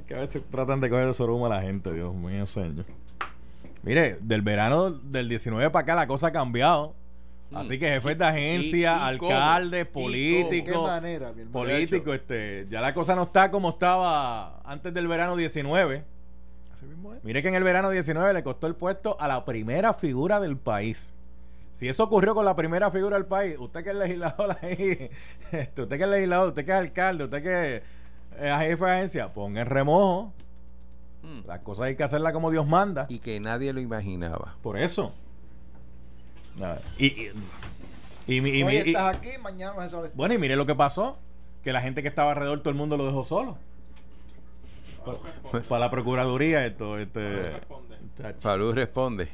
[0.06, 2.84] que a veces tratan de coger de soruma a la gente, Dios mío, señor.
[3.82, 6.94] Mire, del verano del 19 para acá la cosa ha cambiado.
[7.52, 9.02] Así que jefes de agencia, Mm.
[9.02, 10.06] Alcaldes, y cómo.
[10.06, 11.50] ¿Qué políticos, manera, mi hermano?
[11.52, 16.04] políticos, este, ya la cosa no está como estaba antes del verano 19.
[16.72, 17.24] Así mismo es.
[17.24, 20.56] Mire que en el verano 19 le costó el puesto a la primera figura del
[20.56, 21.14] país.
[21.72, 25.10] Si eso ocurrió con la primera figura del país, usted que es legislador ahí,
[25.52, 27.82] este, usted que es legislador, usted que es alcalde, usted que
[28.40, 30.32] es jefe de agencia, ponga en remojo.
[31.22, 31.46] Mm.
[31.46, 33.06] Las cosas hay que hacerlas como Dios manda.
[33.08, 34.56] Y que nadie lo imaginaba.
[34.62, 35.12] Por eso.
[36.62, 37.30] A ver, Y, y
[38.26, 40.10] Y, y Hoy estás aquí, mañana no se sabe.
[40.14, 41.18] bueno, y mire lo que pasó.
[41.64, 43.58] Que la gente que estaba alrededor, todo el mundo lo dejó solo.
[45.04, 47.52] Pa- Para la Procuraduría, esto, este...
[48.16, 48.40] chacho.
[48.40, 49.28] Falú responde.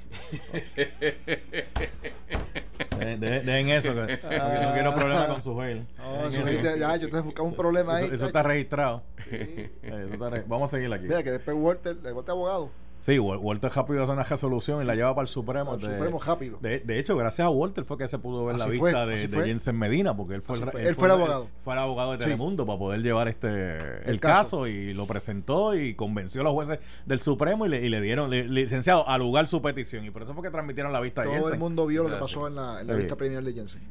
[2.98, 5.54] De- de- Dejen eso, que, porque no quiero problemas con su.
[5.54, 8.04] No, eso dijiste, ya, yo te buscaba un problema ahí.
[8.06, 9.02] Eso, eso está registrado.
[9.30, 11.04] Eh, eso está re- Vamos a seguir aquí.
[11.04, 12.70] Mira, que después Walter, Walter abogado.
[12.98, 15.72] Sí, Wal- Walter rápido hace una resolución y la lleva para el Supremo.
[15.74, 16.58] Al de, Supremo rápido.
[16.60, 19.06] De, de hecho, gracias a Walter fue que se pudo ver Así la fue, vista
[19.06, 19.46] de.
[19.46, 20.82] Jensen Medina, porque él fue, el, fue.
[20.88, 21.48] Él fue el abogado.
[21.62, 22.24] fue el abogado de Sí.
[22.24, 24.40] Telemundo para poder llevar este el, El caso.
[24.62, 24.66] caso.
[24.66, 28.28] y lo presentó y convenció a los jueces del Supremo y le, y le dieron,
[28.30, 30.04] le- licenciado, a lugar su petición.
[30.04, 31.60] Y por eso fue que transmitieron la vista de Todo el Jensen.
[31.60, 32.98] mundo vio lo que pasó en la, en la Sí.
[33.00, 33.82] vista preliminar de Jensen.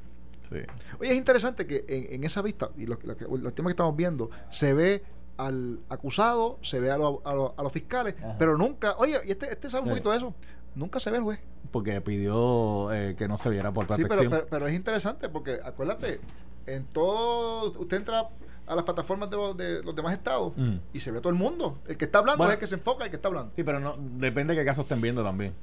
[0.49, 0.57] Sí.
[0.99, 3.73] Oye, es interesante que en, en esa vista, y lo, lo que- los temas que
[3.73, 5.03] estamos viendo, se ve
[5.37, 8.35] al acusado, se ve a, lo- a lo- a los fiscales, Ajá.
[8.39, 9.91] pero nunca, oye, y este, este sabe un Sí.
[9.91, 10.33] poquito de eso,
[10.75, 11.39] nunca se ve el juez.
[11.71, 14.31] Porque pidió eh, que no se viera por Sí, pero, protección.
[14.31, 16.21] pero, pero es interesante porque, acuérdate,
[16.67, 18.29] en todo, usted entra
[18.67, 20.75] a las plataformas de los, de los demás estados Mm.
[20.93, 21.77] y se ve todo el mundo.
[21.87, 22.51] El que está hablando Bueno.
[22.51, 23.51] es el que se enfoca, el que está hablando.
[23.53, 25.53] Sí, pero no depende de qué casos estén viendo también.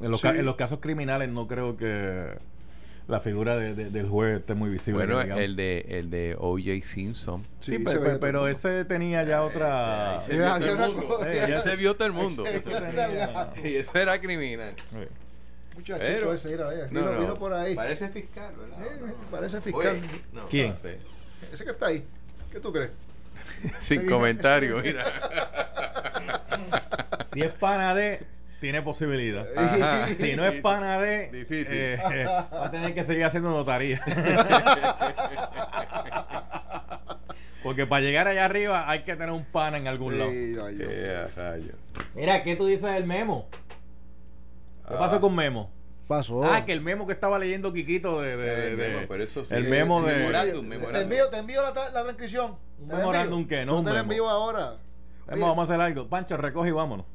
[0.00, 0.28] En los, Sí.
[0.28, 2.38] ca- en los casos criminales no creo que
[3.12, 5.04] la figura de- de- del juez esté muy visible.
[5.04, 5.42] Bueno, digamos.
[5.44, 6.84] el de, el de O.J.
[6.86, 7.42] Simpson.
[7.60, 8.00] Sí, pero,
[8.32, 8.48] mundo.
[8.48, 10.18] ese tenía ya otra...
[10.18, 11.20] Ahí se vio Ya, todo el ya, mundo.
[11.32, 12.46] ya, Ya se vio todo el mundo.
[12.46, 13.52] Eso tenía-.
[13.64, 14.74] Y eso era criminal.
[14.90, 14.96] Sí.
[15.76, 17.74] Muchachito Pero- ese, mira, mira, No, vino, no, vino por ahí.
[17.74, 18.86] Parece fiscal, ¿verdad?
[18.86, 19.90] Eh, parece fiscal.
[19.96, 20.00] Oye,
[20.32, 20.74] no, ¿Quién?
[21.52, 22.04] Ese que está ahí.
[22.50, 22.90] ¿Qué tú crees?
[23.80, 25.04] Sin vino- comentario, mira.
[27.32, 28.20] Si es pana de,
[28.62, 29.44] tiene posibilidad.
[29.56, 30.06] Ajá.
[30.16, 31.66] Si no es pana de, Difícil.
[31.68, 31.98] eh,
[32.54, 34.00] va a tener que seguir haciendo notaría.
[37.62, 40.30] Porque para llegar allá arriba hay que tener un pana en algún lado.
[40.30, 40.56] Sí.
[40.80, 41.72] Eh, rayo.
[42.14, 43.48] Mira, ¿qué tú dices del memo?
[44.88, 45.70] ¿Qué pasó con Memo?
[46.08, 46.44] Pasó.
[46.44, 48.36] Ah, que el memo que estaba leyendo Quiquito de...
[48.36, 49.54] de- Eh, de- memo, pero eso sí.
[49.54, 50.14] el memo Sí, de...
[50.16, 52.56] memorándum, Te envío, te envío la, la transcripción.
[52.78, 53.58] Un memorándum envío.
[53.58, 54.02] que no No un te memo.
[54.02, 54.76] envío ahora.
[55.26, 56.08] Vamos, vamos a hacer algo.
[56.08, 57.06] Pancho, recoge y vámonos.